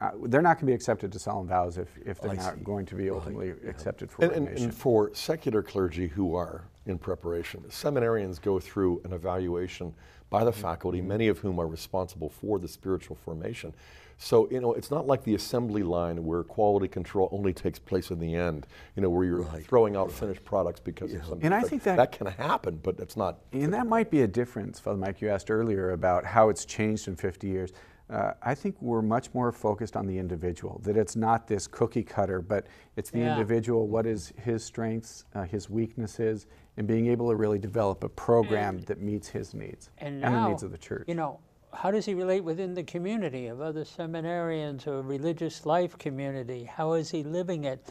[0.00, 2.54] uh, they're not going to be accepted to solemn vows if, if they're I not
[2.54, 2.60] see.
[2.64, 6.98] going to be ultimately accepted for And, and, and for secular clergy who are in
[6.98, 9.94] preparation, seminarians go through an evaluation
[10.30, 13.72] by the faculty, many of whom are responsible for the spiritual formation.
[14.18, 18.10] So, you know, it's not like the assembly line where quality control only takes place
[18.10, 18.66] in the end,
[18.96, 21.44] you know, where you're throwing out finished products because of something.
[21.44, 24.28] And I think that- that can happen, but that's not And that might be a
[24.28, 25.20] difference, Father Mike.
[25.20, 27.72] You asked earlier about how it's changed in 50 years.
[28.08, 32.02] Uh, I think we're much more focused on the individual, that it's not this cookie
[32.02, 32.66] cutter, but
[32.96, 33.32] it's the Yeah.
[33.32, 36.46] individual, what is his strengths, uh, his weaknesses,
[36.76, 40.48] and being able to really develop a program that meets his needs and the now,
[40.48, 41.04] needs of the church.
[41.06, 41.38] you know,
[41.74, 46.64] how does he relate within the community of other seminarians or religious life community?
[46.64, 47.86] How is he living it?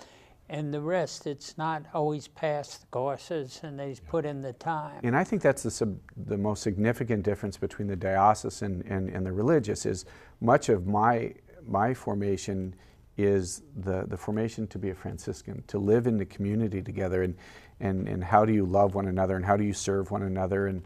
[0.50, 5.00] And the rest, it's not always past the courses and he's put in the time.
[5.04, 9.26] And I think that's the, sub, the most significant difference between the diocesan and, and
[9.26, 10.06] the religious is
[10.42, 11.34] much of my,
[11.66, 12.76] my formation
[13.18, 17.36] is the, the formation to be a Franciscan, to live in the community together and,
[17.82, 20.68] and, and how do you love one another and how do you serve one another?
[20.68, 20.84] And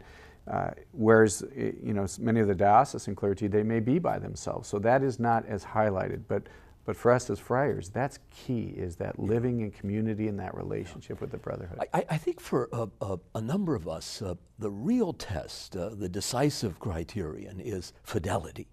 [0.50, 4.68] uh, whereas you know many of the diocesan clergy they may be by themselves.
[4.68, 6.22] So that is not as highlighted.
[6.28, 6.44] But
[6.84, 11.20] but for us as friars that's key is that living in community and that relationship
[11.20, 11.80] with the brotherhood.
[11.92, 15.90] I, I think for a, a, a number of us, uh, the real test, uh,
[15.90, 18.68] the decisive criterion is fidelity.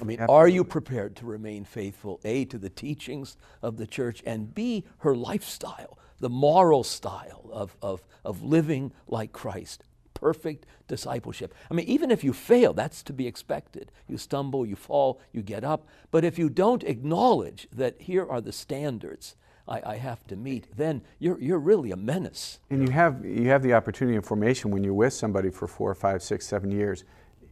[0.00, 4.22] I mean, are you prepared to remain faithful, A, to the teachings of the church,
[4.24, 9.84] and B, her lifestyle, the moral style of, of, of living like Christ?
[10.14, 11.54] Perfect discipleship.
[11.70, 13.90] I mean, even if you fail, that's to be expected.
[14.06, 15.86] You stumble, you fall, you get up.
[16.10, 19.36] But if you don't acknowledge that here are the standards
[19.70, 22.58] I, have to meet, then you're, you're really a menace.
[22.70, 25.94] And you have you have the opportunity of formation when you're with somebody for four,
[25.94, 27.04] five, six, seven years.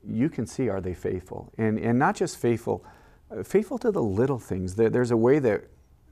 [0.04, 2.84] You can see are they faithful, and and not just faithful,
[3.30, 4.74] uh, faithful to the little things.
[4.74, 5.64] There, there's a way that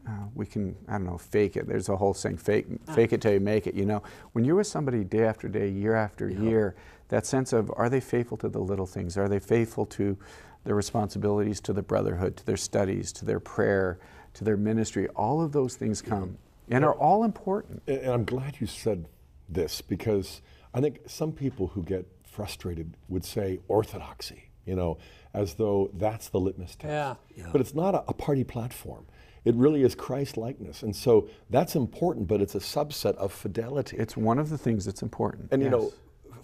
[0.07, 1.67] uh, we can I don't know fake it.
[1.67, 3.75] There's a whole saying fake fake it till you make it.
[3.75, 4.03] You know,
[4.33, 6.77] when you're with somebody day after day, year after year,
[7.09, 9.17] that sense of are they faithful to the little things?
[9.17, 10.17] Are they faithful to
[10.65, 13.99] their responsibilities to the brotherhood, to their studies, to their prayer,
[14.35, 15.09] to their ministry?
[15.09, 16.39] All of those things come
[16.69, 17.83] and are all important.
[17.87, 19.09] And and I'm glad you said
[19.49, 20.43] this because
[20.75, 24.99] I think some people who get frustrated would say orthodoxy, you know,
[25.33, 27.19] as though that's the litmus test.
[27.35, 27.49] Yeah.
[27.51, 29.07] But it's not a, a party platform.
[29.47, 30.83] It really is Christ likeness.
[30.83, 33.97] And so that's important, but it's a subset of fidelity.
[33.97, 35.49] It's one of the things that's important.
[35.53, 35.93] And you know,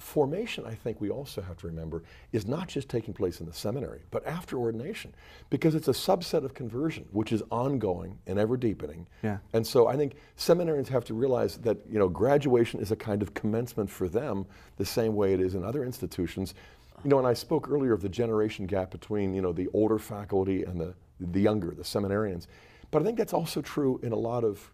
[0.03, 3.53] formation, I think we also have to remember, is not just taking place in the
[3.53, 5.15] seminary, but after ordination,
[5.49, 9.07] because it's a subset of conversion, which is ongoing and ever deepening.
[9.23, 9.39] Yeah.
[9.53, 13.23] And so I think seminarians have to realize that you know graduation is a kind
[13.23, 14.47] of commencement for them,
[14.77, 16.55] the same way it is in other institutions.
[17.05, 19.99] You know, and I spoke earlier of the generation gap between you know the older
[19.99, 22.47] faculty and the the younger, the seminarians.
[22.93, 24.71] But I think that's also true in a lot of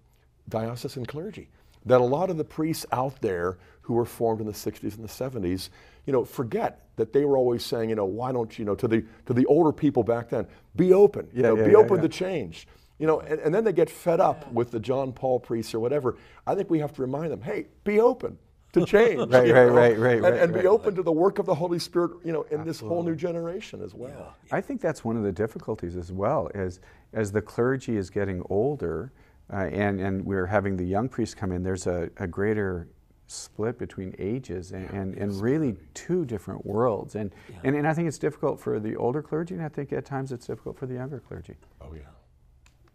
[0.50, 1.48] diocesan clergy.
[1.86, 5.02] That a lot of the priests out there who were formed in the 60s and
[5.04, 5.70] the 70s,
[6.04, 8.88] you know, forget that they were always saying, you know, why don't you know, to
[8.88, 10.46] the to the older people back then,
[10.76, 12.02] be open, you Yeah, know, yeah, be yeah, open yeah.
[12.02, 12.68] to change.
[12.98, 15.78] You know, and, and then they get fed up with the John Paul priests or
[15.80, 16.16] whatever.
[16.46, 18.36] I think we have to remind them, hey, be open
[18.72, 19.18] to change.
[19.30, 21.54] Right, you right, right, right, and, right, and be open to the work of the
[21.54, 24.34] Holy Spirit, you know, in this whole new generation as well.
[24.50, 26.80] I think that's one of the difficulties as well, as,
[27.12, 29.12] as the clergy is getting older
[29.52, 32.88] uh, and, and we're having the young priests come in, there's a, a greater
[33.26, 37.14] split between ages and, and, and really two different worlds.
[37.14, 37.30] And,
[37.64, 40.32] and, and I think it's difficult for the older clergy, and I think at times
[40.32, 41.54] it's difficult for the younger clergy.
[41.80, 42.02] Oh yeah.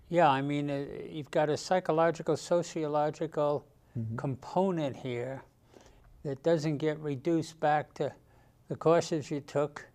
[0.10, 3.66] Yeah, I mean, uh, you've got a psychological, sociological
[3.98, 4.16] Mm-hmm.
[4.16, 5.44] component here
[6.24, 8.12] that doesn't get reduced back to
[8.70, 9.86] the courses you took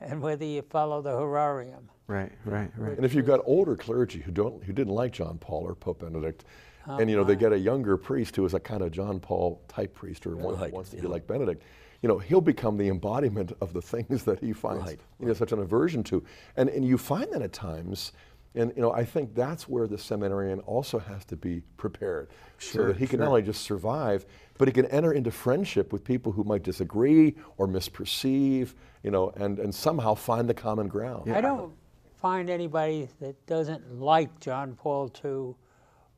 [0.00, 1.88] and whether you follow the horarium.
[2.06, 2.96] Right, right, right.
[2.96, 6.00] And if you've got older clergy who don't who didn't like John Paul or Pope
[6.00, 6.44] Benedict,
[6.86, 9.62] and you know they get a younger priest who is a kind of John Paul
[9.68, 11.08] type priest or one Right, who wants to be yeah.
[11.08, 11.62] like Benedict,
[12.00, 15.34] you know he'll become the embodiment of the things that he finds Right, you know
[15.34, 16.24] such an aversion to,
[16.56, 18.12] and and you find that at times.
[18.54, 22.28] And you know, I think that's where the seminarian also has to be prepared,
[22.58, 23.26] so that he can sure.
[23.26, 24.26] not only just survive,
[24.56, 29.30] but he can enter into friendship with people who might disagree or misperceive, you know,
[29.36, 31.30] and, and somehow find the common ground.
[31.32, 31.72] I don't
[32.20, 35.54] find anybody that doesn't like John Paul II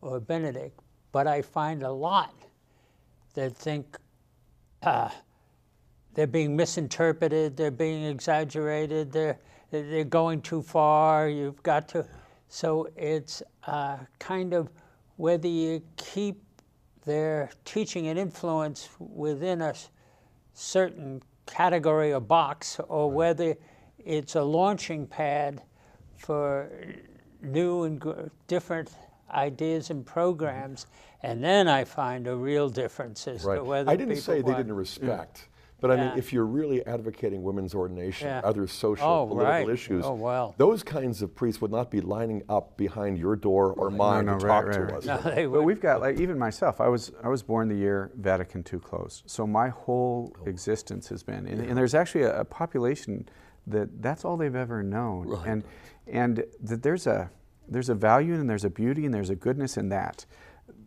[0.00, 0.80] or Benedict,
[1.12, 2.34] but I find a lot
[3.34, 3.98] that think
[4.82, 5.10] uh,
[6.14, 9.38] they're being misinterpreted, they're being exaggerated, they're
[9.70, 11.28] they're going too far.
[11.28, 12.06] You've got to,
[12.50, 14.68] so it's uh, kind of
[15.16, 16.42] whether you keep
[17.06, 19.72] their teaching and influence within a
[20.52, 23.56] certain category or box, or whether
[24.04, 25.62] it's a launching pad
[26.16, 26.70] for
[27.40, 28.90] new and different
[29.30, 30.86] ideas and programs.
[31.22, 34.56] And then I find a real difference as to whether I didn't say they want-
[34.58, 35.48] didn't respect,
[35.80, 38.40] but I mean, if you're really advocating women's ordination, Yeah.
[38.44, 39.68] other social, Oh, political right.
[39.68, 40.54] issues, Oh, well.
[40.58, 44.38] those kinds of priests would not be lining up behind your door or mine no,
[44.38, 44.94] to right, talk right, to right.
[44.94, 45.06] us.
[45.06, 46.80] No, they But would- we've got like even myself.
[46.80, 50.44] I was I was born the year Vatican II closed, so my whole oh.
[50.46, 51.46] existence has been.
[51.46, 53.28] And, and there's actually a, a population
[53.66, 55.46] that that's all they've ever known, Right.
[55.46, 55.64] and
[56.06, 57.30] and that there's a
[57.68, 60.26] there's a value and there's a beauty and there's a goodness in that.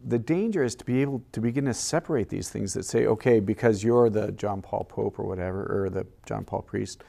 [0.05, 3.39] The danger is to be able to begin to separate these things that say, okay,
[3.39, 7.03] because you're the John Paul Pope or whatever, or the John Paul priest,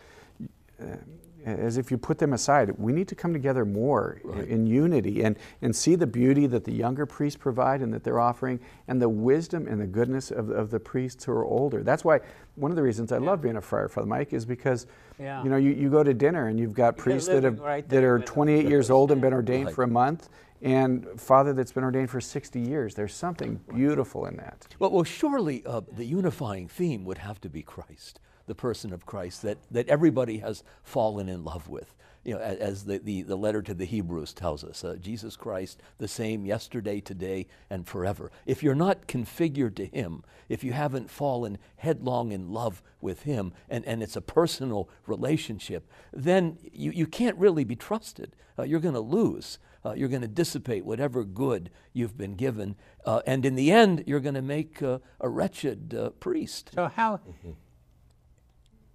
[0.78, 0.96] eh,
[1.44, 2.70] as if you put them aside.
[2.78, 6.64] We need to come together more i- in unity and, and see the beauty that
[6.64, 10.48] the younger priests provide and that they're offering, and the wisdom and the goodness of,
[10.50, 11.82] of the priests who are older.
[11.82, 12.20] That's why
[12.54, 14.86] one of the reasons I love being a friar, Father Mike, is because
[15.18, 15.42] Yeah.
[15.42, 18.04] you know you, you go to dinner and you've got priests that, have, right that
[18.04, 19.74] are 28 years old and been ordained Right.
[19.74, 20.28] for a month,
[20.64, 22.94] and Father that's been ordained for 60 years.
[22.94, 24.66] There's something beautiful in that.
[24.78, 29.04] Well, well surely uh, the unifying theme would have to be Christ, the person of
[29.04, 31.94] Christ that, that everybody has fallen in love with.
[32.24, 35.82] You know, as the, the, the letter to the Hebrews tells us, uh, Jesus Christ,
[35.98, 38.32] the same yesterday, today, and forever.
[38.46, 43.52] If you're not configured to Him, if you haven't fallen headlong in love with Him,
[43.68, 48.34] and, and it's a personal relationship, then you, you can't really be trusted.
[48.58, 49.58] Uh, you're going to lose.
[49.84, 52.74] Uh, you're going to dissipate whatever good you've been given.
[53.04, 56.70] Uh, and in the end, you're going to make uh, a wretched uh, priest.
[56.74, 57.20] So how,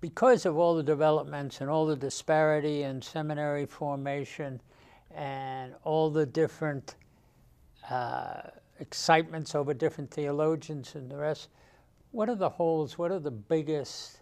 [0.02, 4.62] because of all the developments and all the disparity in seminary formation
[5.12, 6.96] and all the different
[7.90, 8.42] uh,
[8.80, 11.50] excitements over different theologians and the rest,
[12.12, 14.19] what are the holes, what are the biggest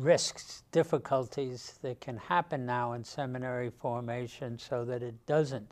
[0.00, 5.70] risks, difficulties that can happen now in seminary formation so that it doesn't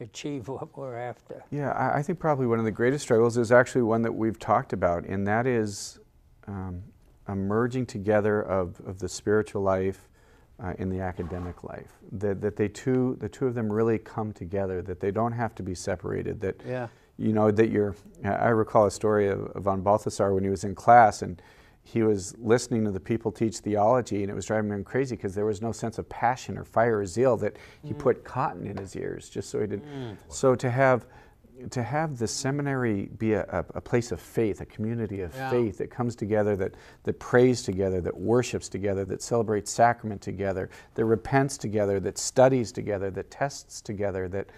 [0.00, 1.42] achieve what we're after?
[1.50, 4.38] Yeah, I, I think probably one of the greatest struggles is actually one that we've
[4.38, 5.98] talked about, and that is
[6.46, 6.82] um,
[7.26, 10.08] a merging together of, of the spiritual life
[10.62, 11.92] uh, and the academic life.
[12.12, 15.54] That, that they two, the two of them really come together, that they don't have
[15.56, 16.40] to be separated.
[16.40, 16.88] That, Yeah.
[17.16, 20.64] you know, that you're, I recall a story of, of von Balthasar when he was
[20.64, 21.40] in class and
[21.84, 25.34] he was listening to the people teach theology and it was driving him crazy because
[25.34, 27.98] there was no sense of passion or fire or zeal that he mm.
[27.98, 29.86] put cotton in his ears just so he didn't.
[29.86, 30.16] Mm.
[30.28, 31.06] So to have,
[31.70, 35.50] to have the seminary be a, a, a place of faith, a community of Yeah.
[35.50, 40.70] faith that comes together, that, that prays together, that worships together, that celebrates sacrament together,
[40.94, 44.50] that repents together, that studies together, that tests together, that,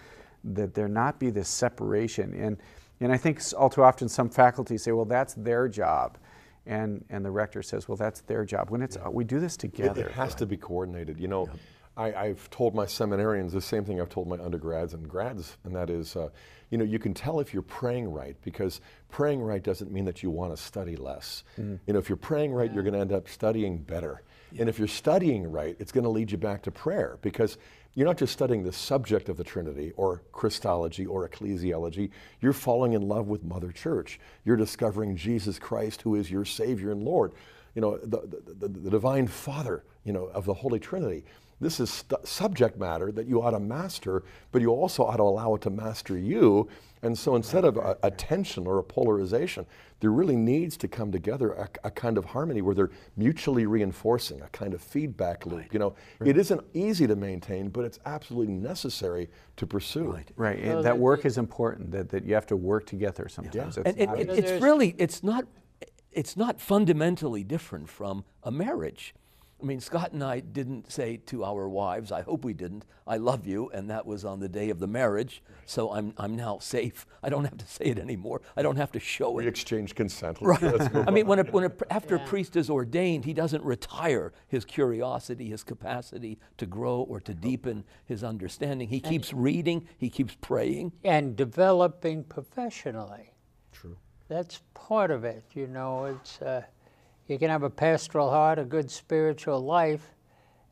[0.45, 2.35] that there not be this separation.
[2.35, 2.59] And,
[3.01, 6.19] and I think all too often some faculty say, well, that's their job.
[6.67, 8.71] And, and the rector says, well, that's their job.
[8.71, 10.07] When it's, we do this together.
[10.07, 11.21] it has to be coordinated.
[11.21, 11.49] You know,
[11.97, 15.75] I, have told my seminarians the same thing I've told my undergrads and grads, and
[15.77, 16.29] that is, uh,
[16.71, 20.23] you know, you can tell if you're praying right because praying right doesn't mean that
[20.23, 21.45] you want to study less.
[21.59, 21.79] Mm.
[21.87, 22.75] You know, if you're praying right, yeah.
[22.75, 24.23] you're going to end up studying better.
[24.51, 24.63] Yeah.
[24.63, 27.59] And if you're studying right, it's going to lead you back to prayer because
[27.95, 32.93] you're not just studying the subject of the Trinity or Christology or ecclesiology, you're falling
[32.95, 34.19] in love with Mother Church.
[34.45, 37.33] You're discovering Jesus Christ, who is your Savior and Lord.
[37.75, 41.25] You know, the, the, the, divine Father, you know, of the Holy Trinity.
[41.61, 45.55] This is subject matter that you ought to master, but you also ought to allow
[45.55, 46.69] it to master you.
[47.05, 49.67] And so instead of a, a tension or a polarization,
[50.01, 54.41] there really needs to come together a, a, kind of harmony where they're mutually reinforcing,
[54.43, 55.61] a kind of feedback loop.
[55.61, 55.69] Right.
[55.73, 56.31] You know, right.
[56.31, 60.11] it isn't easy to maintain, but it's absolutely necessary to pursue.
[60.11, 60.59] Right, right.
[60.59, 61.91] and that work is important.
[61.93, 63.77] That, that you have to work together sometimes.
[63.77, 63.83] Yeah.
[63.87, 65.47] And it, it, it's really it's not
[66.13, 69.15] it's not fundamentally different from a marriage.
[69.65, 73.17] I mean, Scott and I didn't say to our wives, I hope we didn't, I
[73.17, 76.59] love you, and that was on the day of the marriage, so I'm, I'm now
[76.59, 77.07] safe.
[77.23, 78.43] I don't have to say it anymore.
[78.59, 79.47] I don't have to show we it.
[79.47, 80.37] We exchange consent.
[80.43, 80.63] Right.
[80.95, 82.25] I mean, when, a, when a, after yeah.
[82.25, 87.33] a priest is ordained, he doesn't retire his curiosity, his capacity to grow or to
[87.33, 88.89] deepen his understanding.
[88.91, 90.93] He keeps and, reading, he keeps praying.
[91.05, 93.33] And developing professionally.
[93.73, 93.97] True.
[94.29, 96.05] That's part of it, you know.
[96.05, 96.43] It's.
[96.43, 96.65] Uh,
[97.27, 100.11] you can have a pastoral heart, a good spiritual life,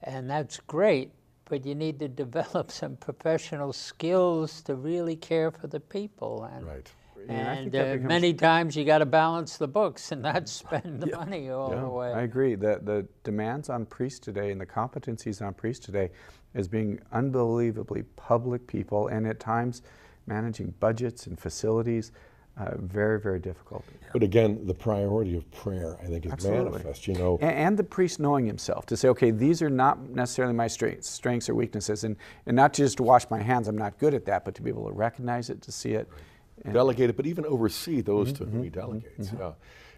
[0.03, 1.13] and that's great,
[1.47, 6.49] but you need to develop some professional skills to really care for the people.
[6.53, 6.93] And, right.
[7.29, 11.17] And, uh, many times you got to balance the books and not spend the yeah.
[11.17, 11.81] money all yeah.
[11.81, 12.13] the way.
[12.13, 12.57] I agree.
[12.57, 16.11] The, the demands on priests today and the competencies on priests today
[16.55, 19.83] is being unbelievably public people and at times
[20.27, 22.13] managing budgets and facilities
[22.59, 23.85] uh, very, very difficult.
[24.13, 26.73] But again, the priority of prayer, I think, is Absolutely.
[26.73, 27.09] manifest.
[27.09, 30.53] You know, and, and, the priest knowing himself to say, okay, these are not necessarily
[30.53, 33.69] my strengths, strengths or weaknesses, and and not just to wash my hands.
[33.69, 36.09] I'm not good at that, but to be able to recognize it, to see it,
[36.71, 39.29] delegate it, but even oversee those mm-hmm, to whom he mm-hmm, delegates.
[39.29, 39.41] Mm-hmm.
[39.41, 39.53] Yeah.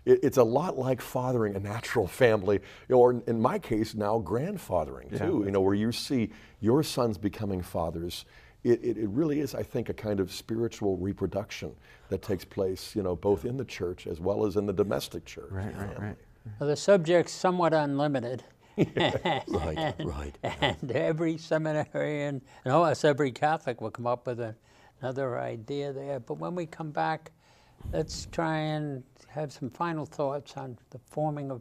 [0.04, 4.20] It, it's a lot like fathering a natural family, or in, in my case now,
[4.20, 5.38] grandfathering too.
[5.40, 5.46] Yeah.
[5.46, 6.30] You know, where you see
[6.60, 8.26] your sons becoming fathers
[8.64, 11.74] it, it, it, really is, I think, a kind of spiritual reproduction
[12.08, 15.26] that takes place, you know, both in the church as well as in the domestic
[15.26, 15.50] church.
[15.50, 16.16] Right, right, right.
[16.58, 18.42] Well, the subject's somewhat unlimited.
[18.96, 20.38] right, right.
[20.42, 24.54] And every seminarian, and almost every Catholic will come up with a,
[25.00, 26.18] another idea there.
[26.18, 27.32] But when we come back,
[27.92, 31.60] let's try and have some final thoughts on the forming of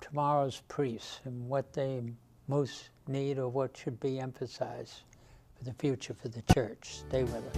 [0.00, 2.02] tomorrow's priests and what they
[2.48, 5.02] most need or what should be emphasized
[5.60, 7.00] for the future for the church.
[7.08, 7.56] Stay with us.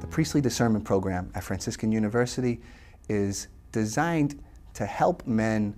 [0.00, 2.62] The priestly discernment program at Franciscan University
[3.08, 4.42] is designed
[4.74, 5.74] to help men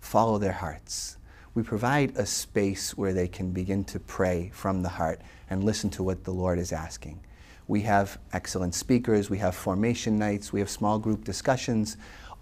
[0.00, 1.18] follow their hearts.
[1.54, 5.20] We provide a space where they can begin to pray from the heart
[5.50, 7.20] and listen to what the Lord is asking.
[7.68, 11.96] We have excellent speakers, we have formation nights, we have small group discussions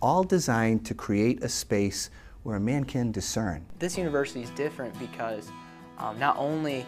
[0.05, 2.11] all designed to create a space
[2.42, 3.64] where a man can discern.
[3.78, 5.50] This university is different because
[5.96, 6.84] um, not only,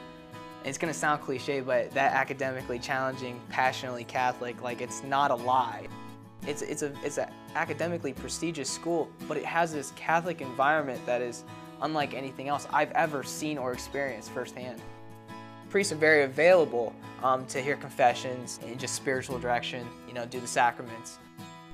[0.66, 5.34] it's going to sound cliche, but that academically challenging, passionately Catholic, like it's not a
[5.34, 5.86] lie.
[6.46, 11.22] It's, it's a it's an academically prestigious school, but it has this Catholic environment that
[11.22, 11.44] is
[11.80, 14.82] unlike anything else I've ever seen or experienced firsthand.
[15.70, 20.38] Priests are very available um, to hear confessions and just spiritual direction, you know, do
[20.38, 21.18] the sacraments.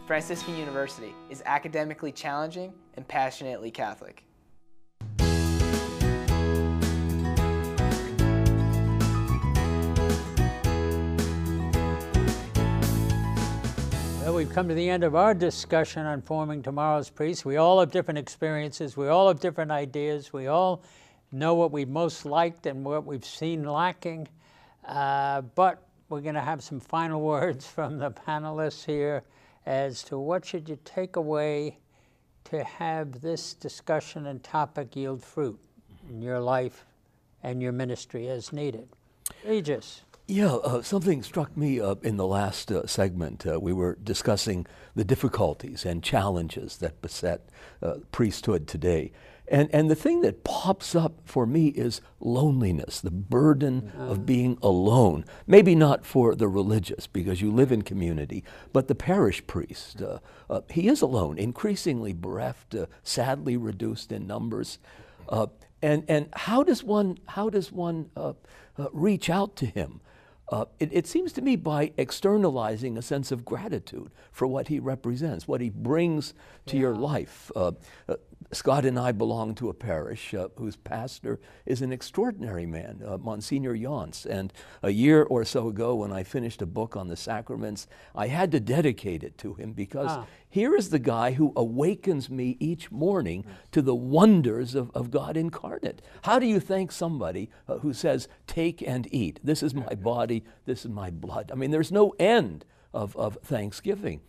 [0.06, 4.24] Franciscan University is academically challenging and passionately Catholic.
[14.20, 17.44] Well, we've come to the end of our discussion on forming tomorrow's priests.
[17.44, 20.82] We all have different experiences, we all have different ideas, we all
[21.30, 24.26] know what we most liked and what we've seen lacking.
[24.84, 29.22] Uh, but we're going to have some final words from the panelists here
[29.66, 31.78] as to what should you take away
[32.44, 35.58] to have this discussion and topic yield fruit
[36.08, 36.84] in your life
[37.42, 38.88] and your ministry as needed.
[39.46, 40.02] Regis.
[40.28, 43.46] Yeah, uh, something struck me uh, in the last uh, segment.
[43.46, 47.48] Uh, we were discussing the difficulties and challenges that beset
[47.82, 49.12] uh, priesthood today.
[49.48, 54.26] And, and the thing that pops up for me is loneliness, the burden of mm.
[54.26, 55.24] being alone.
[55.46, 60.20] Maybe not for the religious, because you live in community, but the parish priest, uh,
[60.48, 64.78] uh, he is alone, increasingly bereft, uh, sadly reduced in numbers.
[65.28, 65.48] Uh,
[65.82, 68.34] and, and how does one, how does one uh,
[68.78, 70.00] uh, reach out to him?
[70.48, 74.78] Uh, it, it, seems to me by externalizing a sense of gratitude for what he
[74.78, 76.34] represents, what he brings
[76.66, 76.82] to yeah.
[76.82, 77.50] your life.
[77.56, 77.72] Uh,
[78.06, 78.16] uh,
[78.52, 83.16] Scott and I belong to a parish uh, whose pastor is an extraordinary man, uh,
[83.16, 84.26] Monsignor Yance.
[84.26, 88.26] And a year or so ago, when I finished a book on the sacraments, I
[88.26, 90.26] had to dedicate it to him because ah.
[90.50, 95.38] here is the guy who awakens me each morning to the wonders of, of God
[95.38, 96.02] incarnate.
[96.24, 99.40] How do you thank somebody uh, who says, Take and eat?
[99.42, 101.50] This is my body, this is my blood.
[101.50, 104.20] I mean, there's no end of, of thanksgiving.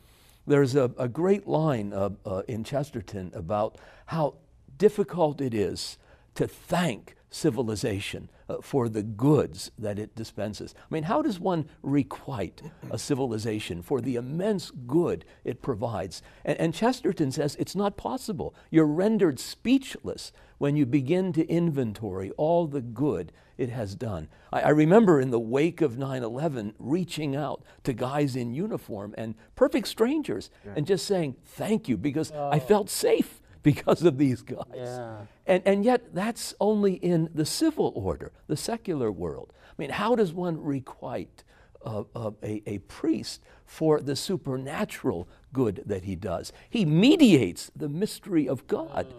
[0.46, 3.78] There's a, a great line uh, uh, in Chesterton about
[4.08, 4.36] how
[4.78, 5.98] difficult it is
[6.36, 10.76] to thank civilization uh, for the goods that it dispenses.
[10.78, 16.22] I mean, how does one requite a civilization for the immense good it provides?
[16.46, 18.54] And, and, Chesterton says it's not possible.
[18.70, 24.30] You're rendered speechless when you begin to inventory all the good it has done.
[24.51, 29.14] I, I remember in the wake of 9 11 reaching out to guys in uniform
[29.18, 30.74] and perfect strangers yeah.
[30.76, 32.49] and just saying thank you because oh.
[32.51, 34.66] I felt safe because of these guys.
[34.76, 35.18] Yeah.
[35.45, 39.54] And, and yet, that's only in the civil order, the secular world.
[39.70, 41.43] I mean, how does one requite
[41.86, 46.51] uh, uh, a, a priest for the supernatural good that he does?
[46.70, 49.08] He mediates the mystery of God.
[49.08, 49.14] Mm.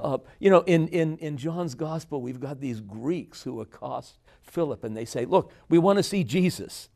[0.00, 4.84] Uh, you know, in, in, in John's gospel, we've got these Greeks who accost Philip
[4.84, 6.88] and they say, Look, we want to see Jesus.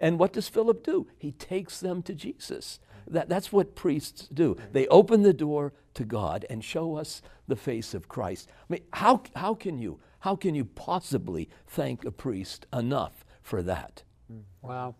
[0.00, 1.06] And what does Philip do?
[1.16, 2.80] He takes them to Jesus.
[3.06, 4.56] That, that's what priests do.
[4.72, 8.48] They open the door to God and show us the face of Christ.
[8.68, 13.62] I mean, how, how, can, you, how can you possibly thank a priest enough for
[13.62, 14.02] that?
[14.60, 14.94] Wow.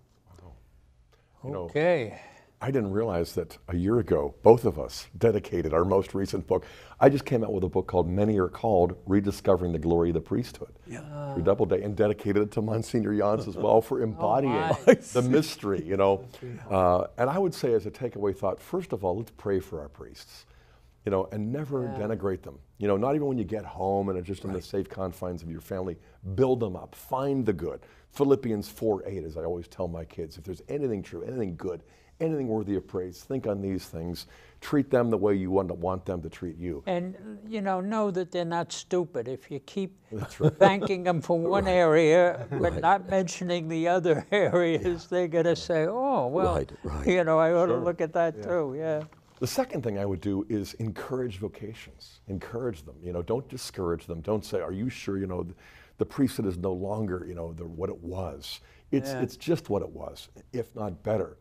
[1.42, 1.50] wow.
[1.52, 2.20] Okay.
[2.62, 6.64] I didn't realize that a year ago, both of us dedicated our most recent book.
[7.00, 10.14] I just came out with a book called Many Are Called Rediscovering the Glory of
[10.14, 10.72] the Priesthood.
[10.86, 11.34] Yeah.
[11.34, 14.74] We Doubleday and dedicated it to Monsignor Yance as well for oh, embodying oh
[15.12, 16.24] the mystery, you know.
[16.70, 19.80] Uh, and I would say, as a takeaway thought, first of all, let's pray for
[19.80, 20.46] our priests,
[21.04, 22.06] you know, and never yeah.
[22.06, 22.60] denigrate them.
[22.78, 24.50] You know, not even when you get home and are just right.
[24.50, 25.96] in the safe confines of your family.
[26.36, 27.80] Build them up, find the good.
[28.12, 31.82] Philippians 4 8, as I always tell my kids, if there's anything true, anything good,
[32.22, 34.26] anything worthy of praise, think on these things.
[34.60, 36.84] Treat them the way you want, to, want them to treat you.
[36.86, 37.16] And,
[37.48, 39.26] you know, know that they're not stupid.
[39.26, 40.54] If you keep right.
[40.56, 41.72] thanking them for one right.
[41.72, 42.80] area but right.
[42.80, 45.08] not mentioning the other areas, yeah.
[45.10, 46.64] they're going to say, oh, well,
[47.04, 47.78] you know, I ought sure.
[47.78, 48.44] to look at that yeah.
[48.44, 49.02] too, yeah.
[49.42, 52.20] The second thing I would do is encourage vocations.
[52.28, 52.94] Encourage them.
[53.02, 54.20] You know, don't discourage them.
[54.20, 55.54] Don't say, "Are you sure?" You know, the,
[55.98, 58.60] the priesthood is no longer, you know, the, what it was.
[58.92, 59.20] It's yeah.
[59.20, 61.38] it's just what it was, if not better.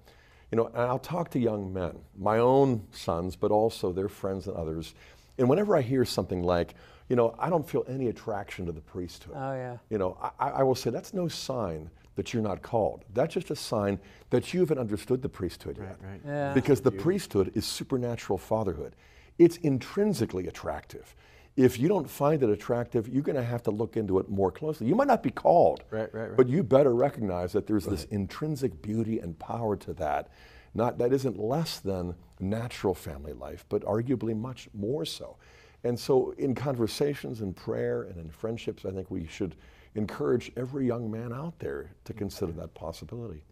[0.52, 4.48] You know, and I'll talk to young men, my own sons, but also their friends
[4.48, 4.94] and others.
[5.38, 6.76] And whenever I hear something like,
[7.08, 9.36] you know, I don't feel any attraction to the priesthood.
[9.36, 9.78] Oh, yeah.
[9.90, 13.06] You know, I, I will say that's no sign that you're not called.
[13.14, 14.00] That's just a sign
[14.30, 15.98] that you haven't understood the priesthood yet.
[16.02, 16.22] Right, right.
[16.26, 16.54] Yeah.
[16.54, 18.96] Because the priesthood is supernatural fatherhood.
[19.40, 21.16] It's intrinsically attractive.
[21.58, 24.52] If you don't find it attractive, you're going to have to look into it more
[24.52, 24.88] closely.
[24.88, 26.38] You might not be called, right, right, right.
[26.38, 30.30] but you better recognize that there's this intrinsic beauty and power to that.
[30.74, 35.36] Not that isn't less than natural family life, but arguably much more so.
[35.84, 39.56] And so, in conversations and prayer and in friendships, I think we should
[39.96, 43.44] encourage every young man out there to consider that possibility.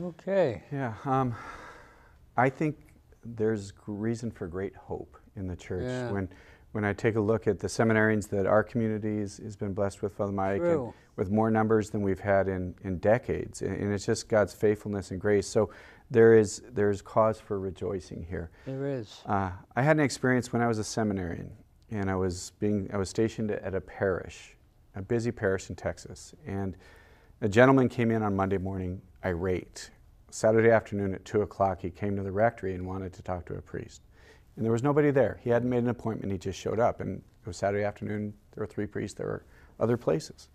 [0.00, 0.62] Okay.
[0.72, 0.94] Yeah.
[1.04, 1.34] Um,
[2.36, 2.76] I think
[3.24, 6.10] there's reason for great hope in the church yeah.
[6.10, 6.28] when
[6.76, 10.12] when I take a look at the seminarians that our community has been blessed with,
[10.12, 10.60] Father Mike,
[11.16, 13.62] with more numbers than we've had in, in decades.
[13.62, 15.48] And, and, it's just God's faithfulness and grace.
[15.48, 15.70] So
[16.10, 18.50] there is there's cause for rejoicing here.
[18.66, 19.22] There is.
[19.24, 21.50] Uh, I had an experience when I was a seminarian,
[21.90, 24.54] and I was being I was stationed at a parish,
[24.94, 26.76] a busy parish in Texas, and
[27.40, 29.88] a gentleman came in on Monday morning irate.
[30.30, 33.54] Saturday afternoon at two o'clock, he came to the rectory and wanted to talk to
[33.54, 34.02] a priest
[34.56, 35.38] and there was nobody there.
[35.42, 37.00] He hadn't made an appointment, he just showed up.
[37.00, 39.44] And it was Saturday afternoon, there were three priests, there were
[39.78, 40.48] other places.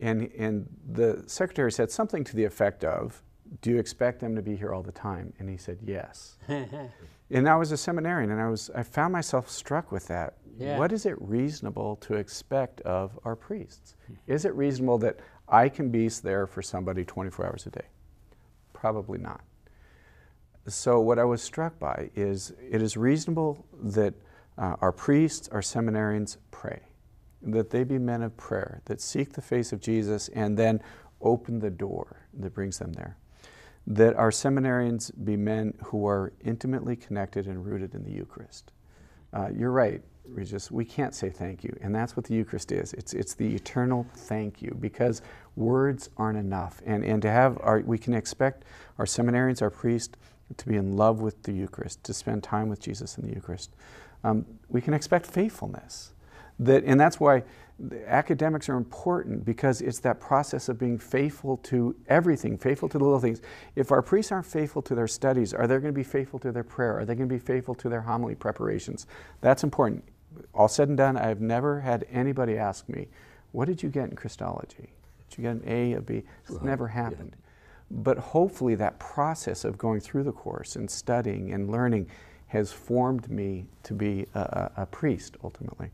[0.00, 3.22] And, and the secretary said something to the effect of,
[3.62, 5.32] Do you expect them to be here all the time?
[5.38, 6.36] And he said, Yes.
[6.48, 10.34] and I was a seminarian, and I, was, I found myself struck with that.
[10.58, 10.78] Yeah.
[10.78, 13.96] What is it reasonable to expect of our priests?
[14.26, 17.86] Is it reasonable that I can be there for somebody 24 hours a day?
[18.74, 19.40] Probably not.
[20.68, 24.14] So, what I was struck by is it is reasonable that
[24.56, 26.80] uh, our priests, our seminarians pray,
[27.42, 30.80] that they be men of prayer, that seek the face of Jesus and then
[31.20, 33.16] open the door that brings them there.
[33.88, 38.70] That our seminarians be men who are intimately connected and rooted in the Eucharist.
[39.32, 40.02] Uh, you're right.
[40.24, 41.76] Regis, we can't say thank you.
[41.80, 42.92] And that's what the Eucharist is.
[42.92, 45.22] It's, it's the eternal thank you because
[45.56, 46.80] words aren't enough.
[46.86, 48.64] And, and to have our, we can expect
[48.98, 50.16] our seminarians, our priests,
[50.58, 53.70] to be in love with the Eucharist, to spend time with Jesus in the Eucharist.
[54.24, 56.12] Um, we can expect faithfulness.
[56.58, 57.44] That, and that's why
[58.06, 63.04] academics are important because it's that process of being faithful to everything, faithful to the
[63.04, 63.40] little things.
[63.74, 66.52] If our priests aren't faithful to their studies, are they going to be faithful to
[66.52, 66.98] their prayer?
[66.98, 69.06] Are they going to be faithful to their homily preparations?
[69.40, 70.04] That's important.
[70.54, 73.08] All said and done, I've never had anybody ask me,
[73.50, 74.90] What did you get in Christology?
[75.28, 76.22] Did you get an A, a B?
[76.48, 77.36] It's never happened.
[77.94, 82.08] But hopefully, that process of going through the course and studying and learning
[82.46, 85.90] has formed me to be a, a priest ultimately.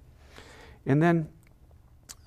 [0.86, 1.28] And then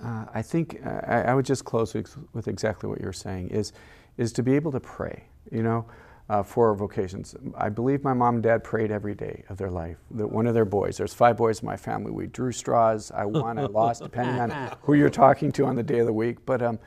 [0.02, 3.48] uh, I think uh, I, I, would just close with, with, exactly what you're saying
[3.48, 3.72] is,
[4.16, 5.86] is to be able to pray, you know,
[6.28, 7.34] uh, for our vocations.
[7.56, 9.98] I believe my mom and dad prayed every day of their life.
[10.12, 13.10] That one of their boys, there's five boys in my family, we drew straws.
[13.14, 16.12] I won, I lost, depending on who you're talking to on the day of the
[16.12, 16.44] week.
[16.46, 16.78] But um,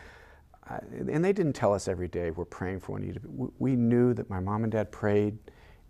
[0.68, 3.14] and they didn't tell us every day we're praying for you.
[3.60, 5.38] We knew that my mom and dad prayed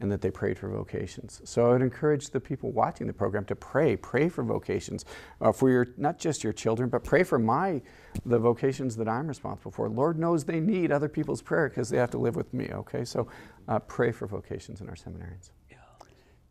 [0.01, 1.41] and that they prayed for vocations.
[1.45, 5.05] So I would encourage the people watching the program to pray, pray for vocations,
[5.39, 7.82] uh, for your not just your children, but pray for my
[8.26, 9.88] the vocations that I'm responsible for.
[9.88, 12.69] Lord knows they need other people's prayer because they have to live with me.
[12.73, 13.28] Okay, so
[13.69, 15.51] uh, pray for vocations in our seminarians.
[15.69, 15.78] Yeah.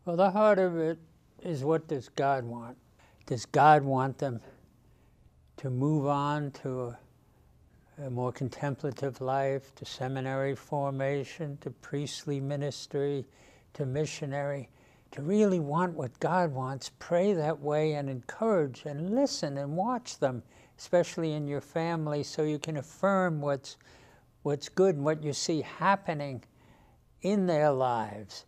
[0.05, 0.97] Well, the heart of it
[1.43, 2.77] is what does God want?
[3.27, 4.41] Does God want them
[5.57, 6.99] to move on to a
[8.03, 13.25] a more contemplative life, to seminary formation, to priestly ministry,
[13.73, 14.69] to missionary,
[15.11, 20.19] to really want what God wants, pray that way and encourage and listen and watch
[20.19, 20.43] them,
[20.77, 23.77] especially in your family, so you can affirm what's,
[24.43, 26.43] what's good and what you see happening
[27.21, 28.45] in their lives.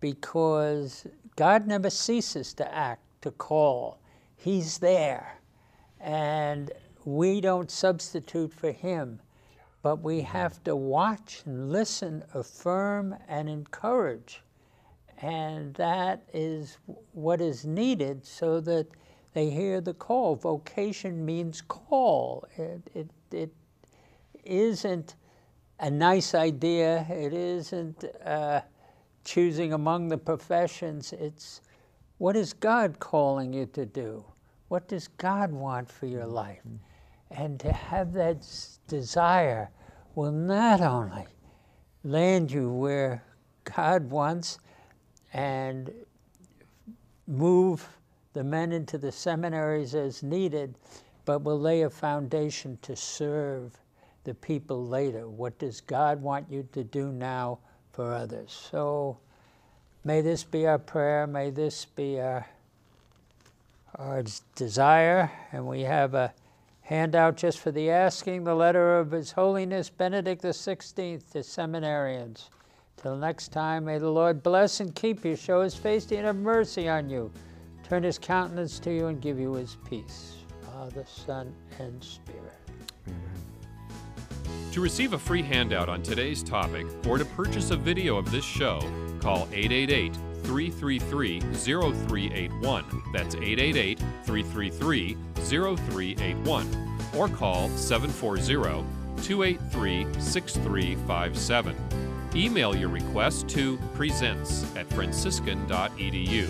[0.00, 4.00] Because God never ceases to act, to call.
[4.36, 5.38] He's there.
[6.00, 6.72] And
[7.04, 9.20] we don't substitute for Him,
[9.82, 14.42] but we have to watch and listen, affirm, and encourage.
[15.22, 16.78] And that is
[17.12, 18.86] what is needed so that
[19.32, 20.34] they hear the call.
[20.34, 22.44] Vocation means call.
[22.56, 23.52] It, it, it
[24.44, 25.14] isn't
[25.78, 28.60] a nice idea, it isn't uh,
[29.24, 31.12] choosing among the professions.
[31.12, 31.62] It's
[32.18, 34.24] what is God calling you to do?
[34.68, 36.60] What does God want for your life?
[37.30, 38.46] And to have that
[38.88, 39.70] desire
[40.14, 41.26] will not only
[42.02, 43.22] land you where
[43.64, 44.58] God wants
[45.32, 45.92] and
[47.26, 47.88] move
[48.32, 50.74] the men into the seminaries as needed,
[51.24, 53.78] but will lay a foundation to serve
[54.24, 55.28] the people later.
[55.28, 57.58] What does God want you to do now
[57.92, 58.68] for others?
[58.70, 59.18] So
[60.04, 62.46] may this be our prayer, may this be our,
[63.96, 64.24] our
[64.54, 66.32] desire, and we have a
[66.90, 72.48] handout just for the asking, the letter of His Holiness Benedict XVI to seminarians.
[72.96, 76.18] Till next time, may the Lord bless and keep you, show His face to you,
[76.18, 77.30] and have mercy on you,
[77.88, 80.38] turn His countenance to you, and give you His peace.
[80.62, 82.58] Father, Son, and Spirit.
[84.72, 88.44] To receive a free handout on today's topic or to purchase a video of this
[88.44, 88.80] show,
[89.20, 92.84] call 888 333 0381.
[93.12, 96.98] That's 888 333 0381.
[97.16, 98.84] Or call 740
[99.22, 101.76] 283 6357.
[102.34, 106.48] Email your request to presents at franciscan.edu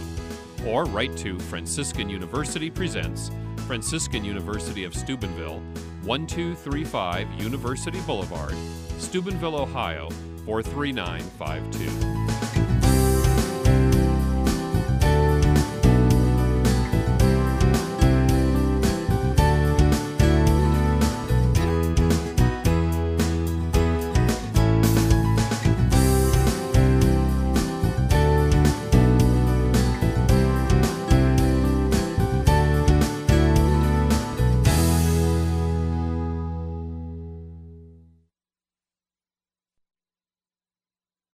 [0.66, 3.30] or write to Franciscan University Presents,
[3.66, 5.61] Franciscan University of Steubenville,
[6.05, 8.55] 1235 University Boulevard,
[8.99, 10.09] Steubenville, Ohio
[10.47, 12.69] 43952.